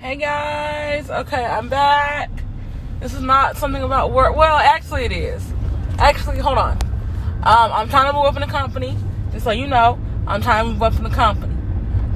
Hey 0.00 0.14
guys, 0.14 1.10
okay, 1.10 1.44
I'm 1.44 1.68
back. 1.68 2.30
This 3.00 3.14
is 3.14 3.20
not 3.20 3.56
something 3.56 3.82
about 3.82 4.12
work. 4.12 4.36
Well, 4.36 4.56
actually, 4.56 5.06
it 5.06 5.10
is. 5.10 5.42
Actually, 5.98 6.38
hold 6.38 6.56
on. 6.56 6.78
Um, 7.42 7.72
I'm 7.72 7.88
trying 7.88 8.06
to 8.06 8.12
move 8.12 8.26
up 8.26 8.36
in 8.36 8.42
the 8.42 8.46
company, 8.46 8.96
just 9.32 9.42
so 9.42 9.50
you 9.50 9.66
know. 9.66 9.98
I'm 10.28 10.40
trying 10.40 10.66
to 10.66 10.70
move 10.70 10.82
up 10.84 10.94
in 10.94 11.02
the 11.02 11.10
company, 11.10 11.52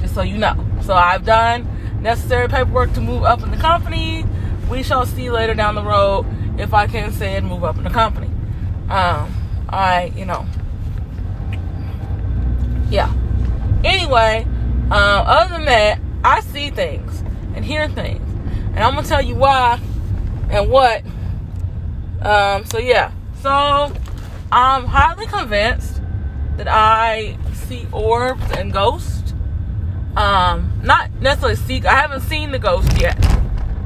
just 0.00 0.14
so 0.14 0.22
you 0.22 0.38
know. 0.38 0.64
So 0.82 0.94
I've 0.94 1.24
done 1.24 1.66
necessary 2.00 2.46
paperwork 2.46 2.92
to 2.92 3.00
move 3.00 3.24
up 3.24 3.42
in 3.42 3.50
the 3.50 3.56
company. 3.56 4.24
We 4.70 4.84
shall 4.84 5.04
see 5.04 5.32
later 5.32 5.54
down 5.54 5.74
the 5.74 5.82
road 5.82 6.24
if 6.60 6.72
I 6.72 6.86
can 6.86 7.10
say 7.10 7.34
and 7.34 7.48
move 7.48 7.64
up 7.64 7.78
in 7.78 7.82
the 7.82 7.90
company. 7.90 8.30
Um, 8.90 9.34
I, 9.68 10.12
you 10.14 10.24
know, 10.24 10.46
yeah. 12.90 13.12
Anyway, 13.82 14.44
um, 14.84 15.26
other 15.26 15.54
than 15.54 15.64
that, 15.64 15.98
I 16.22 16.42
see 16.42 16.70
things 16.70 17.24
and 17.54 17.64
hear 17.64 17.88
things, 17.88 18.22
and 18.74 18.80
I'm 18.80 18.94
gonna 18.94 19.06
tell 19.06 19.22
you 19.22 19.34
why 19.34 19.80
and 20.50 20.70
what. 20.70 21.02
Um, 22.22 22.64
so 22.64 22.78
yeah, 22.78 23.12
so 23.42 23.92
I'm 24.52 24.84
highly 24.84 25.26
convinced 25.26 26.00
that 26.56 26.68
I 26.68 27.38
see 27.54 27.86
orbs 27.92 28.44
and 28.52 28.72
ghosts. 28.72 29.34
Um, 30.16 30.80
not 30.82 31.10
necessarily 31.20 31.56
see. 31.56 31.84
I 31.86 31.94
haven't 31.94 32.20
seen 32.20 32.52
the 32.52 32.58
ghost 32.58 33.00
yet. 33.00 33.16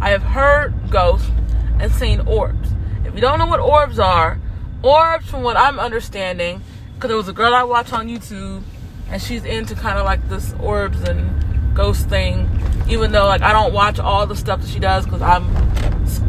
I 0.00 0.10
have 0.10 0.22
heard 0.22 0.74
ghosts 0.90 1.30
and 1.78 1.92
seen 1.92 2.20
orbs. 2.20 2.70
If 3.04 3.14
you 3.14 3.20
don't 3.20 3.38
know 3.38 3.46
what 3.46 3.60
orbs 3.60 3.98
are, 3.98 4.40
orbs, 4.82 5.30
from 5.30 5.42
what 5.42 5.56
I'm 5.56 5.78
understanding, 5.78 6.62
because 6.94 7.08
there 7.08 7.16
was 7.16 7.28
a 7.28 7.32
girl 7.32 7.54
I 7.54 7.62
watch 7.62 7.92
on 7.92 8.08
YouTube, 8.08 8.62
and 9.08 9.22
she's 9.22 9.44
into 9.44 9.74
kind 9.74 9.98
of 9.98 10.04
like 10.04 10.28
this 10.28 10.52
orbs 10.60 11.00
and 11.08 11.44
ghost 11.76 12.08
thing. 12.08 12.50
Even 12.88 13.12
though 13.12 13.26
like 13.26 13.42
I 13.42 13.52
don't 13.52 13.72
watch 13.72 13.98
all 13.98 14.26
the 14.26 14.36
stuff 14.36 14.60
that 14.62 14.68
she 14.68 14.80
does 14.80 15.04
because 15.04 15.22
I'm, 15.22 15.44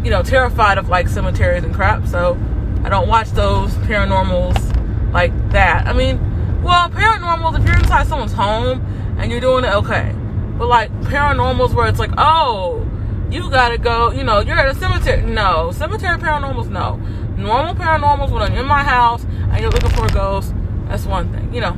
you 0.03 0.11
know, 0.11 0.21
terrified 0.21 0.77
of 0.77 0.89
like 0.89 1.07
cemeteries 1.07 1.63
and 1.63 1.73
crap. 1.73 2.05
So 2.07 2.37
I 2.83 2.89
don't 2.89 3.07
watch 3.07 3.29
those 3.31 3.71
paranormals 3.87 5.11
like 5.13 5.31
that. 5.51 5.87
I 5.87 5.93
mean, 5.93 6.19
well, 6.61 6.89
paranormals 6.89 7.59
if 7.59 7.65
you're 7.65 7.77
inside 7.77 8.07
someone's 8.07 8.33
home 8.33 8.81
and 9.17 9.31
you're 9.31 9.41
doing 9.41 9.63
it 9.63 9.73
okay, 9.73 10.13
but 10.57 10.67
like 10.67 10.91
paranormals 11.01 11.73
where 11.73 11.87
it's 11.87 11.99
like, 11.99 12.11
oh, 12.17 12.85
you 13.29 13.49
gotta 13.49 13.77
go, 13.77 14.11
you 14.11 14.23
know, 14.23 14.39
you're 14.39 14.57
at 14.57 14.69
a 14.69 14.75
cemetery. 14.75 15.21
No, 15.23 15.71
cemetery 15.71 16.17
paranormals, 16.17 16.69
no. 16.69 16.95
Normal 17.37 17.75
paranormals 17.75 18.31
when 18.31 18.41
I'm 18.41 18.53
in 18.53 18.65
my 18.65 18.83
house 18.83 19.23
and 19.23 19.59
you're 19.59 19.69
looking 19.69 19.91
for 19.91 20.05
a 20.05 20.09
ghost, 20.09 20.53
that's 20.87 21.05
one 21.05 21.31
thing, 21.31 21.53
you 21.53 21.61
know. 21.61 21.77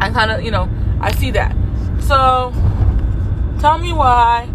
I 0.00 0.10
kind 0.10 0.30
of, 0.30 0.42
you 0.42 0.50
know, 0.50 0.70
I 1.00 1.12
see 1.12 1.30
that. 1.32 1.54
So, 2.06 2.52
tell 3.60 3.78
me 3.78 3.92
why 3.92 4.48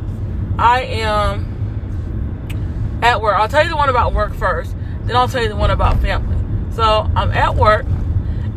I 0.57 0.81
am 0.81 2.99
at 3.01 3.21
work. 3.21 3.37
I'll 3.37 3.47
tell 3.47 3.63
you 3.63 3.69
the 3.69 3.75
one 3.75 3.89
about 3.89 4.13
work 4.13 4.33
first, 4.35 4.75
then 5.05 5.15
I'll 5.15 5.27
tell 5.27 5.41
you 5.41 5.49
the 5.49 5.55
one 5.55 5.71
about 5.71 5.99
family. 5.99 6.37
So, 6.75 7.09
I'm 7.15 7.31
at 7.31 7.55
work, 7.55 7.85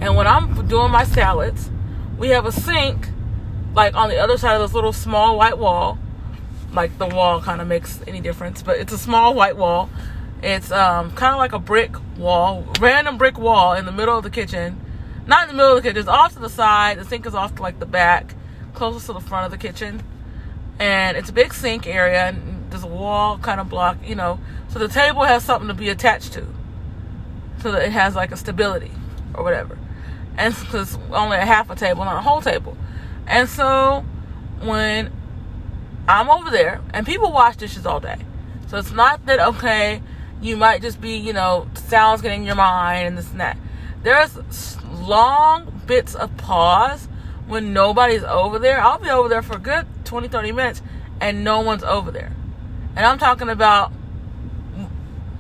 and 0.00 0.14
when 0.14 0.26
I'm 0.26 0.66
doing 0.68 0.90
my 0.90 1.04
salads, 1.04 1.70
we 2.18 2.28
have 2.28 2.46
a 2.46 2.52
sink 2.52 3.08
like 3.74 3.94
on 3.94 4.10
the 4.10 4.18
other 4.18 4.36
side 4.36 4.56
of 4.56 4.60
this 4.60 4.74
little 4.74 4.92
small 4.92 5.38
white 5.38 5.56
wall. 5.56 5.98
Like 6.72 6.96
the 6.98 7.06
wall 7.06 7.40
kind 7.40 7.60
of 7.60 7.68
makes 7.68 8.00
any 8.06 8.20
difference, 8.20 8.62
but 8.62 8.78
it's 8.78 8.92
a 8.92 8.98
small 8.98 9.34
white 9.34 9.56
wall. 9.56 9.88
It's 10.42 10.70
um, 10.70 11.12
kind 11.12 11.32
of 11.32 11.38
like 11.38 11.52
a 11.52 11.58
brick 11.58 11.94
wall, 12.18 12.66
random 12.80 13.16
brick 13.16 13.38
wall 13.38 13.74
in 13.74 13.86
the 13.86 13.92
middle 13.92 14.16
of 14.16 14.24
the 14.24 14.30
kitchen 14.30 14.78
not 15.26 15.44
in 15.44 15.48
the 15.48 15.54
middle 15.54 15.76
of 15.76 15.82
the 15.82 15.88
kitchen, 15.88 16.00
it's 16.00 16.08
off 16.08 16.34
to 16.34 16.40
the 16.40 16.48
side. 16.48 16.98
The 16.98 17.04
sink 17.04 17.26
is 17.26 17.34
off 17.34 17.54
to 17.56 17.62
like 17.62 17.78
the 17.78 17.86
back, 17.86 18.34
closest 18.74 19.06
to 19.06 19.12
the 19.12 19.20
front 19.20 19.46
of 19.46 19.50
the 19.50 19.58
kitchen. 19.58 20.02
And 20.78 21.16
it's 21.16 21.30
a 21.30 21.32
big 21.32 21.54
sink 21.54 21.86
area, 21.86 22.28
and 22.28 22.70
there's 22.70 22.82
a 22.82 22.88
wall 22.88 23.38
kind 23.38 23.60
of 23.60 23.68
block, 23.68 23.98
you 24.04 24.14
know. 24.14 24.40
So 24.68 24.78
the 24.78 24.88
table 24.88 25.22
has 25.22 25.44
something 25.44 25.68
to 25.68 25.74
be 25.74 25.88
attached 25.90 26.32
to, 26.32 26.46
so 27.60 27.72
that 27.72 27.82
it 27.82 27.92
has 27.92 28.16
like 28.16 28.32
a 28.32 28.36
stability 28.36 28.90
or 29.34 29.44
whatever. 29.44 29.78
And 30.36 30.54
because 30.58 30.98
only 31.10 31.36
a 31.36 31.44
half 31.44 31.70
a 31.70 31.76
table, 31.76 32.04
not 32.04 32.16
a 32.16 32.22
whole 32.22 32.40
table. 32.40 32.76
And 33.26 33.48
so 33.48 34.04
when 34.60 35.12
I'm 36.08 36.30
over 36.30 36.50
there, 36.50 36.80
and 36.92 37.06
people 37.06 37.30
wash 37.30 37.56
dishes 37.56 37.86
all 37.86 38.00
day, 38.00 38.16
so 38.68 38.78
it's 38.78 38.92
not 38.92 39.26
that 39.26 39.38
okay. 39.40 40.02
You 40.40 40.56
might 40.56 40.82
just 40.82 41.00
be, 41.00 41.16
you 41.16 41.32
know, 41.32 41.68
sounds 41.74 42.22
getting 42.22 42.40
in 42.40 42.46
your 42.46 42.56
mind 42.56 43.06
and 43.06 43.18
this 43.18 43.30
and 43.30 43.40
that. 43.40 43.56
There's 44.02 44.82
long 44.90 45.82
bits 45.86 46.16
of 46.16 46.36
pause 46.38 47.06
when 47.46 47.72
nobody's 47.72 48.22
over 48.22 48.58
there. 48.58 48.80
I'll 48.80 48.98
be 48.98 49.10
over 49.10 49.28
there 49.28 49.42
for 49.42 49.56
a 49.56 49.60
good 49.60 49.86
20, 50.04 50.28
30 50.28 50.52
minutes 50.52 50.82
and 51.20 51.44
no 51.44 51.60
one's 51.60 51.82
over 51.82 52.10
there. 52.10 52.32
And 52.96 53.06
I'm 53.06 53.18
talking 53.18 53.48
about 53.48 53.92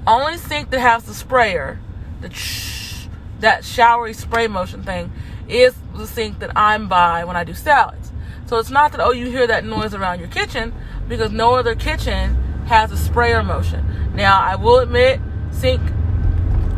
only 0.06 0.36
sink 0.36 0.70
that 0.70 0.80
has 0.80 1.04
the 1.04 1.14
sprayer, 1.14 1.78
the 2.20 2.32
sh- 2.32 3.06
that 3.40 3.64
showery 3.64 4.14
spray 4.14 4.46
motion 4.46 4.82
thing, 4.82 5.12
is 5.48 5.74
the 5.94 6.06
sink 6.06 6.38
that 6.38 6.56
I'm 6.56 6.88
by 6.88 7.24
when 7.24 7.36
I 7.36 7.44
do 7.44 7.54
salads. 7.54 8.12
So 8.46 8.58
it's 8.58 8.70
not 8.70 8.92
that, 8.92 9.00
oh, 9.00 9.12
you 9.12 9.30
hear 9.30 9.46
that 9.46 9.64
noise 9.64 9.94
around 9.94 10.18
your 10.18 10.28
kitchen 10.28 10.74
because 11.08 11.32
no 11.32 11.54
other 11.54 11.74
kitchen 11.74 12.34
has 12.66 12.92
a 12.92 12.96
sprayer 12.96 13.42
motion. 13.42 14.14
Now, 14.14 14.40
I 14.40 14.56
will 14.56 14.78
admit, 14.78 15.20
sink 15.50 15.80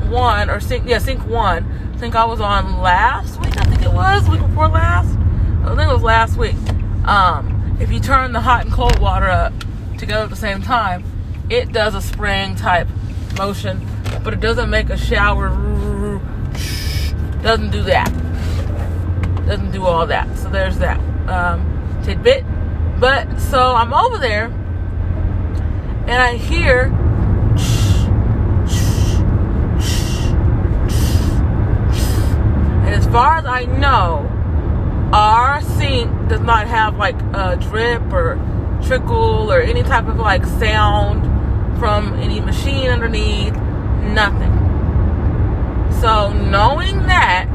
one 0.09 0.51
or 0.51 0.61
sink, 0.61 0.84
yeah, 0.87 0.99
sink 0.99 1.27
one 1.27 1.84
I 1.95 1.97
think 1.97 2.17
I 2.17 2.25
was 2.25 2.41
on 2.41 2.81
last 2.81 3.41
week. 3.41 3.57
I 3.57 3.65
think 3.65 3.74
it 3.84 3.93
was 3.93 4.28
week 4.31 4.41
before 4.41 4.69
last. 4.69 5.11
I 5.65 5.77
think 5.77 5.91
it 5.91 5.93
was 5.93 6.03
last 6.03 6.37
week. 6.39 6.56
Um, 7.06 7.77
if 7.81 7.93
you 7.93 8.00
turn 8.00 8.33
the 8.33 8.41
hot 8.41 8.65
and 8.65 8.72
cold 8.72 8.99
water 8.99 9.28
up 9.28 9.53
together 9.99 10.25
at 10.25 10.31
the 10.31 10.37
same 10.37 10.62
time, 10.62 11.05
it 11.50 11.71
does 11.72 11.95
a 11.95 12.00
spraying 12.00 12.56
type 12.56 12.89
motion, 13.37 13.87
but 14.22 14.33
it 14.33 14.41
doesn't 14.41 14.71
make 14.71 14.89
a 14.89 14.97
shower. 14.97 15.50
Doesn't 17.43 17.71
do 17.71 17.83
that. 17.83 18.11
Doesn't 19.47 19.72
do 19.72 19.84
all 19.84 20.06
that. 20.06 20.34
So 20.39 20.49
there's 20.49 20.78
that 20.78 20.99
um, 21.28 22.01
tidbit. 22.05 22.45
But 22.99 23.39
so 23.39 23.75
I'm 23.75 23.93
over 23.93 24.16
there, 24.16 24.47
and 26.06 26.12
I 26.12 26.37
hear 26.37 26.89
far 33.15 33.37
as 33.37 33.47
I 33.47 33.65
know, 33.67 34.29
our 35.13 35.63
sink 35.63 36.11
does 36.29 36.41
not 36.41 36.67
have 36.67 36.97
like 36.97 37.15
a 37.33 37.57
drip 37.61 38.03
or 38.13 38.35
trickle 38.85 39.53
or 39.53 39.61
any 39.61 39.85
type 39.85 40.09
of 40.09 40.17
like 40.17 40.45
sound 40.45 41.23
from 41.79 42.15
any 42.15 42.41
machine 42.41 42.91
underneath. 42.91 43.55
Nothing. 44.03 44.51
So 46.01 46.33
knowing 46.33 47.07
that, 47.07 47.47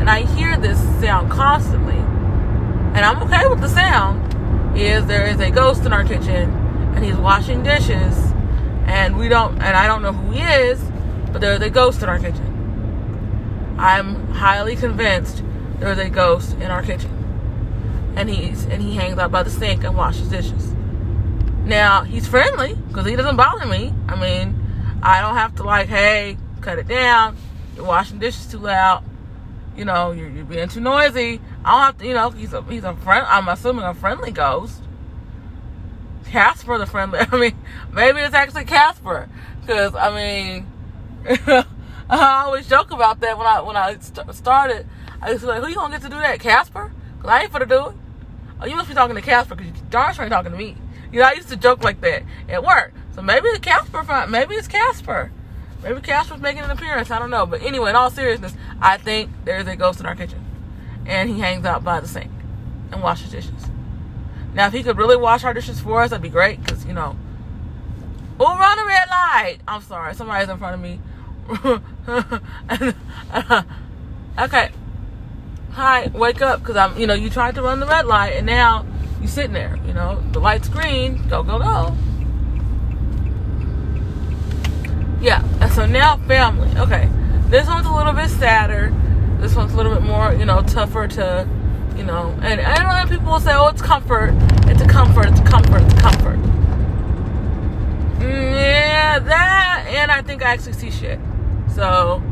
and 0.00 0.10
I 0.10 0.22
hear 0.22 0.56
this 0.56 0.80
sound 1.00 1.30
constantly, 1.30 1.94
and 1.94 2.98
I'm 2.98 3.22
okay 3.22 3.46
with 3.46 3.60
the 3.60 3.68
sound, 3.68 4.76
is 4.76 5.06
there 5.06 5.28
is 5.28 5.38
a 5.38 5.52
ghost 5.52 5.84
in 5.84 5.92
our 5.92 6.02
kitchen 6.02 6.50
and 6.96 7.04
he's 7.04 7.14
washing 7.14 7.62
dishes 7.62 8.18
and 8.86 9.16
we 9.16 9.28
don't 9.28 9.52
and 9.62 9.76
I 9.76 9.86
don't 9.86 10.02
know 10.02 10.12
who 10.12 10.32
he 10.32 10.40
is, 10.40 10.82
but 11.30 11.40
there's 11.40 11.60
a 11.60 11.70
ghost 11.70 12.02
in 12.02 12.08
our 12.08 12.18
kitchen. 12.18 12.55
I'm 13.78 14.28
highly 14.28 14.74
convinced 14.76 15.42
there's 15.78 15.98
a 15.98 16.08
ghost 16.08 16.54
in 16.54 16.70
our 16.70 16.82
kitchen. 16.82 17.12
And 18.16 18.30
he's 18.30 18.64
and 18.64 18.82
he 18.82 18.94
hangs 18.94 19.18
out 19.18 19.30
by 19.30 19.42
the 19.42 19.50
sink 19.50 19.84
and 19.84 19.96
washes 19.96 20.28
dishes. 20.28 20.72
Now 21.64 22.02
he's 22.02 22.26
friendly 22.26 22.74
because 22.88 23.06
he 23.06 23.16
doesn't 23.16 23.36
bother 23.36 23.66
me. 23.66 23.92
I 24.08 24.16
mean, 24.16 24.98
I 25.02 25.20
don't 25.20 25.36
have 25.36 25.54
to 25.56 25.62
like, 25.62 25.88
hey, 25.88 26.38
cut 26.62 26.78
it 26.78 26.88
down. 26.88 27.36
You're 27.74 27.84
washing 27.84 28.18
dishes 28.18 28.46
too 28.46 28.58
loud. 28.58 29.04
You 29.76 29.84
know, 29.84 30.12
you're, 30.12 30.30
you're 30.30 30.46
being 30.46 30.68
too 30.68 30.80
noisy. 30.80 31.42
I 31.62 31.72
don't 31.72 31.80
have 31.80 31.98
to. 31.98 32.06
You 32.06 32.14
know, 32.14 32.30
he's 32.30 32.54
a 32.54 32.62
he's 32.62 32.84
a 32.84 32.94
friend. 32.96 33.26
I'm 33.28 33.48
assuming 33.48 33.84
a 33.84 33.92
friendly 33.92 34.30
ghost. 34.30 34.82
Casper 36.30 36.78
the 36.78 36.86
friendly. 36.86 37.18
I 37.30 37.36
mean, 37.36 37.58
maybe 37.92 38.20
it's 38.20 38.34
actually 38.34 38.64
Casper 38.64 39.28
because 39.60 39.94
I 39.94 40.14
mean. 40.14 41.66
I 42.10 42.44
always 42.44 42.68
joke 42.68 42.92
about 42.92 43.20
that 43.20 43.36
when 43.36 43.46
I 43.46 43.60
when 43.60 43.76
I 43.76 43.98
st- 43.98 44.32
started. 44.32 44.86
I 45.20 45.32
was 45.32 45.42
like, 45.42 45.60
"Who 45.60 45.68
you 45.68 45.74
gonna 45.74 45.92
get 45.92 46.02
to 46.02 46.08
do 46.08 46.16
that, 46.16 46.38
Casper? 46.38 46.92
Cause 47.20 47.28
I 47.28 47.42
ain't 47.42 47.50
for 47.50 47.58
to 47.58 47.66
do 47.66 47.88
it." 47.88 47.94
Oh, 48.60 48.66
you 48.66 48.76
must 48.76 48.88
be 48.88 48.94
talking 48.94 49.16
to 49.16 49.22
Casper 49.22 49.56
because 49.56 49.72
you 49.72 49.86
darn 49.90 50.14
sure 50.14 50.24
ain't 50.24 50.32
talking 50.32 50.52
to 50.52 50.58
me. 50.58 50.76
You 51.10 51.20
know, 51.20 51.26
I 51.26 51.32
used 51.32 51.48
to 51.48 51.56
joke 51.56 51.82
like 51.82 52.00
that 52.02 52.22
at 52.48 52.62
work. 52.62 52.94
So 53.14 53.22
maybe 53.22 53.48
it's 53.48 53.58
Casper. 53.58 54.04
Maybe 54.28 54.54
it's 54.54 54.68
Casper. 54.68 55.32
Maybe 55.82 56.00
Casper's 56.00 56.40
making 56.40 56.62
an 56.62 56.70
appearance. 56.70 57.10
I 57.10 57.18
don't 57.18 57.30
know. 57.30 57.44
But 57.44 57.62
anyway, 57.62 57.90
in 57.90 57.96
all 57.96 58.10
seriousness, 58.10 58.54
I 58.80 58.98
think 58.98 59.30
there's 59.44 59.66
a 59.66 59.74
ghost 59.74 59.98
in 59.98 60.06
our 60.06 60.14
kitchen, 60.14 60.44
and 61.06 61.28
he 61.28 61.40
hangs 61.40 61.64
out 61.64 61.82
by 61.82 61.98
the 61.98 62.06
sink 62.06 62.30
and 62.92 63.02
washes 63.02 63.32
dishes. 63.32 63.66
Now, 64.54 64.68
if 64.68 64.72
he 64.72 64.84
could 64.84 64.96
really 64.96 65.16
wash 65.16 65.42
our 65.42 65.52
dishes 65.52 65.80
for 65.80 66.02
us, 66.02 66.10
that'd 66.10 66.22
be 66.22 66.28
great. 66.28 66.64
Cause 66.66 66.86
you 66.86 66.92
know, 66.92 67.16
we'll 68.38 68.56
run 68.56 68.78
a 68.78 68.86
red 68.86 69.08
light. 69.10 69.58
I'm 69.66 69.82
sorry, 69.82 70.14
somebody's 70.14 70.48
in 70.48 70.58
front 70.58 70.74
of 70.74 70.80
me 70.80 71.00
okay. 74.38 74.70
Hi, 75.72 76.08
wake 76.08 76.42
up, 76.42 76.60
because 76.60 76.76
I'm, 76.76 76.98
you 76.98 77.06
know, 77.06 77.14
you 77.14 77.30
tried 77.30 77.54
to 77.54 77.62
run 77.62 77.78
the 77.78 77.86
red 77.86 78.06
light, 78.06 78.30
and 78.30 78.46
now 78.46 78.84
you're 79.20 79.28
sitting 79.28 79.52
there, 79.52 79.78
you 79.86 79.92
know, 79.92 80.20
the 80.32 80.40
light's 80.40 80.68
green, 80.68 81.28
go, 81.28 81.44
go, 81.44 81.58
go. 81.58 81.96
Yeah, 85.20 85.44
and 85.60 85.70
so 85.72 85.86
now 85.86 86.16
family. 86.26 86.68
Okay, 86.78 87.08
this 87.48 87.68
one's 87.68 87.86
a 87.86 87.92
little 87.92 88.12
bit 88.12 88.28
sadder. 88.28 88.92
This 89.40 89.54
one's 89.54 89.72
a 89.72 89.76
little 89.76 89.94
bit 89.94 90.02
more, 90.02 90.32
you 90.32 90.46
know, 90.46 90.62
tougher 90.62 91.06
to, 91.06 91.48
you 91.96 92.02
know, 92.02 92.36
and 92.42 92.60
I 92.60 92.82
know 92.82 92.90
that 92.90 93.08
people 93.08 93.32
will 93.32 93.40
say, 93.40 93.54
oh, 93.54 93.68
it's 93.68 93.82
comfort. 93.82 94.34
It's 94.68 94.82
a 94.82 94.88
comfort, 94.88 95.26
it's 95.26 95.38
a 95.38 95.44
comfort, 95.44 95.82
it's 95.82 95.94
a 95.94 95.98
comfort. 95.98 96.38
Mm, 98.18 98.52
yeah, 98.52 99.20
that, 99.20 99.86
and 99.90 100.10
I 100.10 100.22
think 100.22 100.44
I 100.44 100.52
actually 100.52 100.72
see 100.72 100.90
shit. 100.90 101.20
So, 101.76 102.22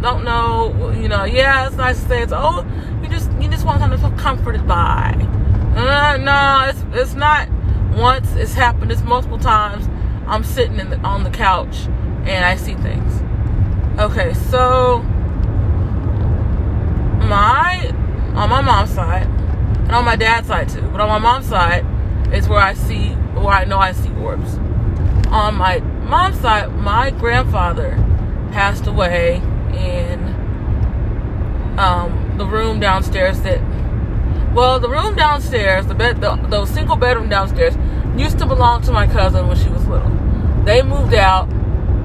don't 0.00 0.24
know, 0.24 0.90
you 0.98 1.06
know, 1.06 1.24
yeah, 1.24 1.66
it's 1.66 1.76
nice 1.76 2.00
to 2.00 2.08
say 2.08 2.22
it's, 2.22 2.32
oh, 2.34 2.66
you 3.02 3.08
just, 3.10 3.30
you 3.32 3.50
just 3.50 3.66
want 3.66 3.80
something 3.80 4.00
to 4.00 4.08
feel 4.08 4.16
comforted 4.16 4.66
by. 4.66 5.12
Uh, 5.76 6.16
no, 6.16 6.64
it's, 6.66 6.82
it's 6.98 7.12
not 7.12 7.46
once, 7.94 8.32
it's 8.36 8.54
happened, 8.54 8.90
it's 8.90 9.02
multiple 9.02 9.38
times. 9.38 9.86
I'm 10.26 10.44
sitting 10.44 10.78
the, 10.78 10.96
on 11.00 11.24
the 11.24 11.30
couch 11.30 11.88
and 12.24 12.42
I 12.42 12.56
see 12.56 12.72
things. 12.72 13.20
Okay, 14.00 14.32
so 14.32 15.00
my 17.28 17.92
on 18.34 18.48
my 18.48 18.62
mom's 18.62 18.94
side 18.94 19.26
and 19.26 19.92
on 19.92 20.06
my 20.06 20.16
dad's 20.16 20.48
side 20.48 20.70
too, 20.70 20.88
but 20.90 21.02
on 21.02 21.08
my 21.08 21.18
mom's 21.18 21.46
side 21.46 21.84
is 22.32 22.48
where 22.48 22.60
I 22.60 22.72
see 22.72 23.10
where 23.34 23.48
I 23.48 23.64
know 23.64 23.78
I 23.78 23.92
see 23.92 24.10
orbs. 24.14 24.54
On 25.28 25.54
my 25.56 25.80
mom's 25.80 26.40
side, 26.40 26.72
my 26.72 27.10
grandfather 27.10 28.02
passed 28.58 28.88
away 28.88 29.36
in 29.72 30.18
um, 31.78 32.34
the 32.38 32.44
room 32.44 32.80
downstairs 32.80 33.40
that 33.42 33.60
well 34.52 34.80
the 34.80 34.88
room 34.88 35.14
downstairs 35.14 35.86
the 35.86 35.94
bed 35.94 36.20
the, 36.20 36.34
the 36.48 36.66
single 36.66 36.96
bedroom 36.96 37.28
downstairs 37.28 37.76
used 38.16 38.36
to 38.36 38.44
belong 38.44 38.82
to 38.82 38.90
my 38.90 39.06
cousin 39.06 39.46
when 39.46 39.56
she 39.56 39.68
was 39.68 39.86
little. 39.86 40.10
They 40.64 40.82
moved 40.82 41.14
out 41.14 41.48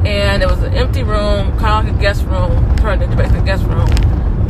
and 0.05 0.43
it 0.43 0.45
was 0.47 0.61
an 0.61 0.75
empty 0.75 1.01
room 1.01 1.57
kind 1.57 1.87
of 1.87 1.91
like 1.91 1.99
a 1.99 1.99
guest 1.99 2.23
room 2.25 2.75
turned 2.75 3.01
into 3.01 3.17
basically 3.17 3.39
a 3.39 3.45
guest 3.45 3.63
room. 3.63 3.89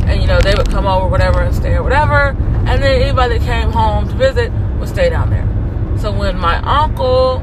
And 0.06 0.20
you 0.20 0.26
know 0.26 0.38
they 0.42 0.54
would 0.54 0.68
come 0.68 0.86
over 0.86 1.08
whatever 1.08 1.40
and 1.40 1.54
stay 1.54 1.72
or 1.72 1.82
whatever. 1.82 2.36
And 2.66 2.82
then 2.82 3.00
anybody 3.00 3.38
that 3.38 3.46
came 3.46 3.72
home 3.72 4.08
to 4.08 4.14
visit 4.14 4.52
would 4.78 4.90
stay 4.90 5.08
down 5.08 5.30
there. 5.30 5.48
So 5.98 6.12
when 6.12 6.36
my 6.36 6.58
uncle 6.58 7.40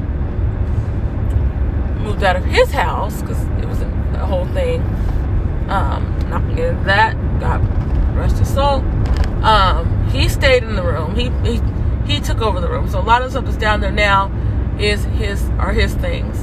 moved 2.00 2.22
out 2.22 2.36
of 2.36 2.44
his 2.44 2.70
house 2.70 3.22
because 3.22 3.44
a 4.22 4.26
whole 4.26 4.46
thing. 4.46 4.80
Um 5.68 6.18
not 6.30 6.42
gonna 6.42 6.54
get 6.54 6.68
into 6.70 6.84
that. 6.84 7.14
God 7.40 7.60
rest 8.16 8.38
his 8.38 8.52
soul. 8.52 8.80
Um 9.44 10.08
he 10.10 10.28
stayed 10.28 10.62
in 10.62 10.76
the 10.76 10.82
room. 10.82 11.14
He 11.14 11.30
he 11.48 11.60
he 12.06 12.20
took 12.20 12.40
over 12.40 12.60
the 12.60 12.68
room. 12.68 12.88
So 12.88 13.00
a 13.00 13.02
lot 13.02 13.22
of 13.22 13.30
stuff 13.30 13.44
that's 13.44 13.56
down 13.56 13.80
there 13.80 13.92
now 13.92 14.30
is 14.78 15.04
his 15.04 15.42
are 15.58 15.72
his 15.72 15.94
things. 15.94 16.38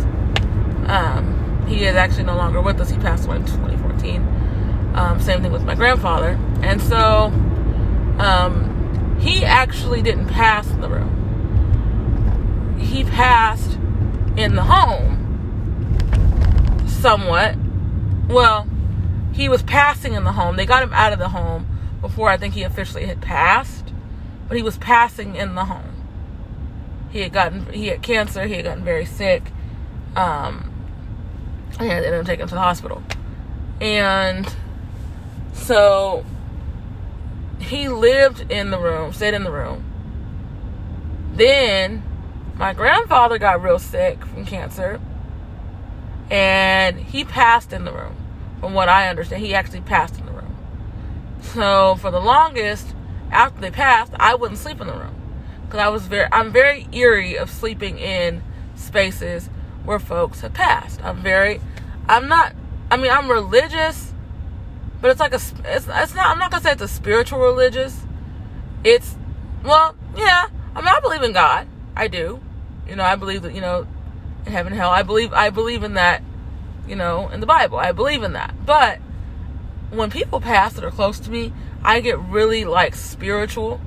Um 0.87 1.65
he 1.67 1.85
is 1.85 1.95
actually 1.95 2.23
no 2.23 2.35
longer 2.35 2.61
with 2.61 2.79
us. 2.81 2.89
He 2.89 2.97
passed 2.97 3.27
away 3.27 3.37
in 3.37 3.45
2014 3.45 4.39
um, 4.93 5.19
same 5.19 5.41
thing 5.41 5.51
with 5.51 5.63
my 5.63 5.75
grandfather. 5.75 6.39
And 6.61 6.81
so 6.81 7.25
um, 8.19 9.17
he 9.19 9.45
actually 9.45 10.01
didn't 10.01 10.27
pass 10.27 10.69
in 10.69 10.81
the 10.81 10.89
room. 10.89 11.15
He 12.79 13.03
passed 13.03 13.77
in 14.35 14.55
the 14.55 14.63
home 14.63 15.17
somewhat. 16.87 17.55
Well, 18.29 18.67
he 19.33 19.49
was 19.49 19.63
passing 19.63 20.13
in 20.13 20.23
the 20.23 20.33
home. 20.33 20.55
They 20.55 20.67
got 20.67 20.83
him 20.83 20.93
out 20.93 21.13
of 21.13 21.19
the 21.19 21.29
home 21.29 21.67
before 21.99 22.29
I 22.29 22.37
think 22.37 22.53
he 22.53 22.61
officially 22.61 23.05
had 23.05 23.21
passed, 23.21 23.91
but 24.47 24.55
he 24.55 24.61
was 24.61 24.77
passing 24.77 25.35
in 25.35 25.55
the 25.55 25.65
home. 25.65 25.95
He 27.09 27.21
had 27.21 27.33
gotten 27.33 27.73
he 27.73 27.87
had 27.87 28.03
cancer. 28.03 28.45
He 28.45 28.53
had 28.53 28.65
gotten 28.65 28.83
very 28.83 29.05
sick, 29.05 29.51
um, 30.15 30.71
and 31.79 32.03
they 32.03 32.15
up 32.15 32.25
taking 32.25 32.43
him 32.43 32.49
to 32.49 32.55
the 32.55 32.61
hospital. 32.61 33.01
And 33.81 34.55
so 35.53 36.23
he 37.59 37.89
lived 37.89 38.51
in 38.51 38.69
the 38.69 38.77
room, 38.77 39.11
stayed 39.11 39.33
in 39.33 39.43
the 39.43 39.51
room. 39.51 39.83
Then 41.33 42.03
my 42.55 42.73
grandfather 42.73 43.39
got 43.39 43.61
real 43.61 43.79
sick 43.79 44.23
from 44.23 44.45
cancer 44.45 44.99
and 46.29 46.99
he 46.99 47.23
passed 47.23 47.73
in 47.73 47.85
the 47.85 47.91
room. 47.91 48.15
From 48.59 48.73
what 48.73 48.89
I 48.89 49.07
understand, 49.07 49.43
he 49.43 49.53
actually 49.53 49.81
passed 49.81 50.19
in 50.19 50.25
the 50.25 50.31
room. 50.31 50.55
So 51.41 51.95
for 51.95 52.11
the 52.11 52.19
longest, 52.19 52.93
after 53.31 53.61
they 53.61 53.71
passed, 53.71 54.13
I 54.19 54.35
wouldn't 54.35 54.59
sleep 54.59 54.81
in 54.81 54.87
the 54.87 54.93
room. 54.93 55.15
Because 55.65 55.79
I 55.79 55.87
was 55.89 56.07
very, 56.07 56.27
I'm 56.31 56.51
very 56.51 56.87
eerie 56.91 57.37
of 57.37 57.49
sleeping 57.49 57.97
in 57.99 58.41
spaces 58.75 59.49
where 59.85 59.99
folks 59.99 60.41
have 60.41 60.53
passed. 60.53 61.03
I'm 61.03 61.21
very, 61.21 61.61
I'm 62.07 62.27
not, 62.27 62.53
I 62.91 62.97
mean, 62.97 63.11
I'm 63.11 63.29
religious 63.29 64.13
but 65.01 65.11
it's 65.11 65.19
like 65.19 65.31
a 65.33 65.37
it's, 65.65 65.87
it's 65.87 66.15
not 66.15 66.27
i'm 66.27 66.39
not 66.39 66.51
gonna 66.51 66.63
say 66.63 66.71
it's 66.71 66.81
a 66.81 66.87
spiritual 66.87 67.39
religious. 67.39 68.01
It's 68.83 69.15
well 69.63 69.95
yeah 70.15 70.47
i 70.75 70.79
mean 70.79 70.87
i 70.87 70.99
believe 70.99 71.23
in 71.23 71.31
god. 71.31 71.67
I 71.95 72.07
do. 72.07 72.41
You 72.87 72.95
know 72.95 73.03
i 73.03 73.15
believe 73.15 73.41
that 73.43 73.53
you 73.53 73.61
know 73.61 73.87
in 74.45 74.51
heaven 74.51 74.73
hell. 74.73 74.89
I 74.89 75.03
believe 75.03 75.33
i 75.33 75.49
believe 75.49 75.83
in 75.83 75.93
that 75.93 76.21
you 76.89 76.95
know 76.95 77.29
in 77.29 77.39
the 77.39 77.45
bible. 77.45 77.77
I 77.77 77.91
believe 77.91 78.23
in 78.23 78.33
that. 78.33 78.53
But 78.65 78.99
when 79.91 80.09
people 80.09 80.41
pass 80.41 80.73
that 80.73 80.83
are 80.83 80.91
close 80.91 81.19
to 81.19 81.31
me 81.31 81.51
i 81.83 81.99
get 81.99 82.19
really 82.19 82.63
like 82.63 82.93
spiritual 82.93 83.81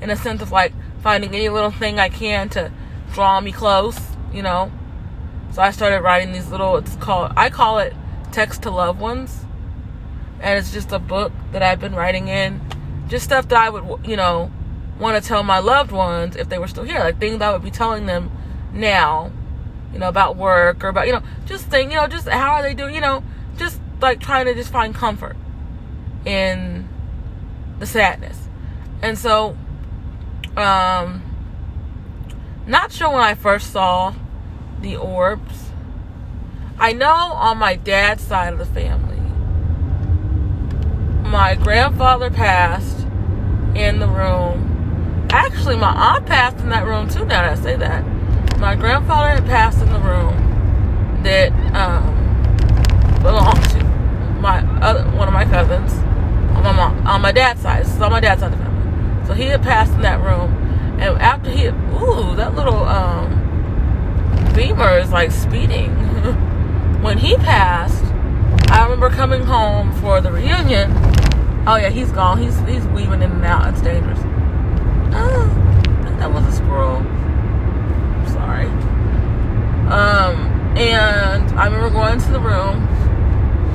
in 0.00 0.08
a 0.08 0.14
sense 0.14 0.40
of 0.40 0.52
like 0.52 0.72
finding 1.02 1.34
any 1.34 1.48
little 1.48 1.72
thing 1.72 1.98
i 1.98 2.08
can 2.08 2.48
to 2.48 2.70
draw 3.12 3.40
me 3.40 3.50
close 3.50 3.98
you 4.32 4.42
know. 4.42 4.70
So 5.52 5.62
i 5.62 5.70
started 5.70 6.00
writing 6.02 6.32
these 6.32 6.50
little 6.50 6.76
it's 6.76 6.94
called 6.96 7.32
i 7.36 7.50
call 7.50 7.78
it 7.78 7.94
text 8.32 8.62
to 8.62 8.70
loved 8.70 9.00
ones. 9.00 9.44
And 10.40 10.58
it's 10.58 10.72
just 10.72 10.92
a 10.92 10.98
book 10.98 11.32
that 11.52 11.62
I've 11.62 11.80
been 11.80 11.94
writing 11.94 12.28
in. 12.28 12.60
Just 13.08 13.24
stuff 13.24 13.48
that 13.48 13.58
I 13.58 13.70
would, 13.70 14.06
you 14.06 14.16
know, 14.16 14.52
want 14.98 15.20
to 15.20 15.26
tell 15.26 15.42
my 15.42 15.58
loved 15.58 15.90
ones 15.90 16.36
if 16.36 16.48
they 16.48 16.58
were 16.58 16.68
still 16.68 16.84
here. 16.84 17.00
Like 17.00 17.18
things 17.18 17.40
I 17.42 17.52
would 17.52 17.62
be 17.62 17.70
telling 17.70 18.06
them 18.06 18.30
now, 18.72 19.32
you 19.92 19.98
know, 19.98 20.08
about 20.08 20.36
work 20.36 20.84
or 20.84 20.88
about, 20.88 21.06
you 21.06 21.12
know, 21.12 21.22
just 21.46 21.66
thing, 21.66 21.90
you 21.90 21.96
know, 21.96 22.06
just 22.06 22.28
how 22.28 22.54
are 22.54 22.62
they 22.62 22.74
doing, 22.74 22.94
you 22.94 23.00
know, 23.00 23.22
just 23.56 23.80
like 24.00 24.20
trying 24.20 24.46
to 24.46 24.54
just 24.54 24.70
find 24.70 24.94
comfort 24.94 25.36
in 26.24 26.88
the 27.78 27.86
sadness. 27.86 28.48
And 29.02 29.16
so, 29.18 29.56
um, 30.56 31.22
not 32.66 32.92
sure 32.92 33.10
when 33.10 33.22
I 33.22 33.34
first 33.34 33.72
saw 33.72 34.14
the 34.80 34.96
orbs. 34.96 35.70
I 36.78 36.92
know 36.92 37.06
on 37.06 37.58
my 37.58 37.76
dad's 37.76 38.22
side 38.22 38.52
of 38.52 38.58
the 38.58 38.66
family, 38.66 39.16
my 41.28 41.54
grandfather 41.54 42.30
passed 42.30 43.06
in 43.74 43.98
the 43.98 44.06
room. 44.06 45.28
Actually, 45.30 45.76
my 45.76 45.92
aunt 45.92 46.26
passed 46.26 46.58
in 46.58 46.68
that 46.70 46.86
room 46.86 47.08
too. 47.08 47.20
Now 47.20 47.42
that 47.42 47.58
I 47.58 47.62
say 47.62 47.76
that, 47.76 48.04
my 48.58 48.74
grandfather 48.74 49.40
had 49.40 49.46
passed 49.46 49.80
in 49.80 49.92
the 49.92 50.00
room 50.00 51.22
that 51.22 51.52
um, 51.74 52.14
belonged 53.22 53.62
to 53.70 53.84
my 54.40 54.60
other 54.80 55.04
one 55.16 55.28
of 55.28 55.34
my 55.34 55.44
cousins 55.44 55.92
on 56.56 56.62
my 56.62 56.72
mom 56.72 57.06
on 57.06 57.20
my 57.20 57.32
dad's 57.32 57.60
side. 57.62 57.84
This 57.84 57.94
is 57.94 58.00
on 58.00 58.10
my 58.10 58.20
dad's 58.20 58.40
side 58.40 58.52
of 58.52 58.58
the 58.58 58.64
family. 58.64 59.26
So 59.26 59.34
he 59.34 59.44
had 59.44 59.62
passed 59.62 59.92
in 59.92 60.02
that 60.02 60.22
room, 60.22 60.52
and 61.00 61.20
after 61.20 61.50
he, 61.50 61.64
had, 61.64 61.74
ooh, 62.02 62.34
that 62.36 62.54
little 62.54 62.84
um, 62.84 63.38
Beamer 64.54 64.98
is 64.98 65.12
like 65.12 65.30
speeding. 65.30 65.90
when 67.02 67.18
he 67.18 67.36
passed, 67.36 68.04
I 68.70 68.82
remember 68.82 69.10
coming 69.10 69.42
home 69.42 69.92
for 70.00 70.20
the 70.20 70.32
reunion. 70.32 70.90
Oh 71.66 71.76
yeah, 71.76 71.90
he's 71.90 72.10
gone. 72.10 72.38
He's 72.38 72.58
he's 72.60 72.86
weaving 72.86 73.22
in 73.22 73.30
and 73.30 73.44
out. 73.44 73.72
It's 73.72 73.82
dangerous. 73.82 74.18
Oh, 75.14 75.44
I 76.00 76.04
think 76.04 76.18
that 76.18 76.32
was 76.32 76.44
a 76.46 76.52
squirrel. 76.52 77.02
Sorry. 78.28 78.66
Um, 79.88 80.76
and 80.76 81.58
I 81.58 81.66
remember 81.66 81.90
going 81.90 82.20
to 82.20 82.32
the 82.32 82.40
room, 82.40 82.88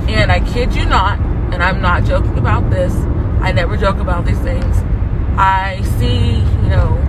and 0.09 0.31
I 0.31 0.39
kid 0.53 0.75
you 0.75 0.85
not, 0.85 1.19
and 1.51 1.63
I'm 1.63 1.81
not 1.81 2.03
joking 2.05 2.37
about 2.37 2.69
this. 2.69 2.93
I 3.41 3.51
never 3.51 3.75
joke 3.75 3.97
about 3.97 4.25
these 4.25 4.39
things. 4.39 4.77
I 5.37 5.81
see, 5.97 6.35
you 6.37 6.69
know, 6.69 6.99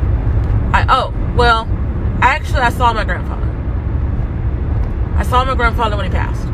I 0.73 0.87
oh 0.89 1.35
well, 1.37 1.69
actually 2.23 2.61
I 2.61 2.71
saw 2.71 2.93
my 2.93 3.05
grandfather. 3.05 3.43
I 5.17 5.23
saw 5.23 5.45
my 5.45 5.55
grandfather 5.55 5.97
when 5.97 6.07
he 6.07 6.11
passed 6.11 6.49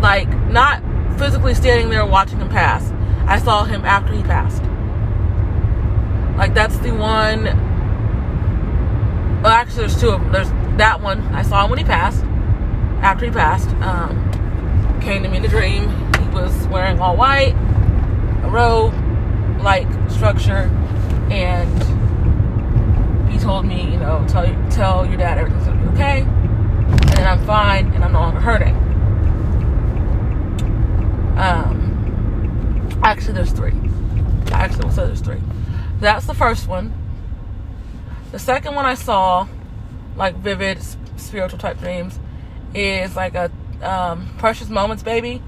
like 0.00 0.28
not 0.48 0.82
physically 1.18 1.54
standing 1.54 1.90
there 1.90 2.04
watching 2.06 2.38
him 2.38 2.48
pass. 2.48 2.90
I 3.28 3.38
saw 3.38 3.64
him 3.64 3.84
after 3.84 4.12
he 4.12 4.22
passed. 4.22 4.62
Like 6.36 6.54
that's 6.54 6.78
the 6.78 6.92
one. 6.92 7.44
Well, 9.42 9.52
actually, 9.52 9.86
there's 9.86 10.00
two 10.00 10.10
of 10.10 10.20
them. 10.20 10.32
There's 10.32 10.50
that 10.78 11.00
one. 11.00 11.20
I 11.34 11.42
saw 11.42 11.64
him 11.64 11.70
when 11.70 11.78
he 11.78 11.84
passed. 11.84 12.24
After 13.02 13.26
he 13.26 13.30
passed, 13.30 13.68
um, 13.82 14.29
came 15.00 15.22
to 15.22 15.28
me 15.28 15.38
in 15.38 15.44
a 15.44 15.48
dream. 15.48 15.88
He 16.14 16.28
was 16.28 16.66
wearing 16.68 17.00
all 17.00 17.16
white, 17.16 17.54
a 18.44 18.50
robe, 18.50 18.94
like 19.60 19.88
structure, 20.10 20.70
and 21.30 21.82
he 23.30 23.38
told 23.38 23.64
me, 23.66 23.82
you 23.82 23.98
know, 23.98 24.24
tell 24.28 24.44
tell 24.70 25.06
your 25.06 25.16
dad 25.16 25.38
everything's 25.38 25.66
gonna 25.66 25.82
be 25.82 25.88
okay, 25.88 26.20
and 26.22 27.10
then 27.10 27.26
I'm 27.26 27.44
fine 27.46 27.92
and 27.92 28.04
I'm 28.04 28.12
no 28.12 28.20
longer 28.20 28.40
hurting. 28.40 28.76
Um, 31.38 33.00
actually, 33.02 33.34
there's 33.34 33.52
three. 33.52 33.72
I 34.52 34.64
actually 34.64 34.84
will 34.84 34.92
say 34.92 35.06
there's 35.06 35.20
three. 35.20 35.40
That's 36.00 36.26
the 36.26 36.34
first 36.34 36.68
one. 36.68 36.92
The 38.32 38.38
second 38.38 38.74
one 38.74 38.84
I 38.84 38.94
saw, 38.94 39.48
like 40.16 40.36
vivid 40.36 40.80
spiritual 41.16 41.58
type 41.58 41.78
dreams, 41.78 42.18
is 42.74 43.16
like 43.16 43.34
a 43.34 43.50
um, 43.82 44.28
Precious 44.38 44.68
Moments 44.68 45.02
baby. 45.02 45.42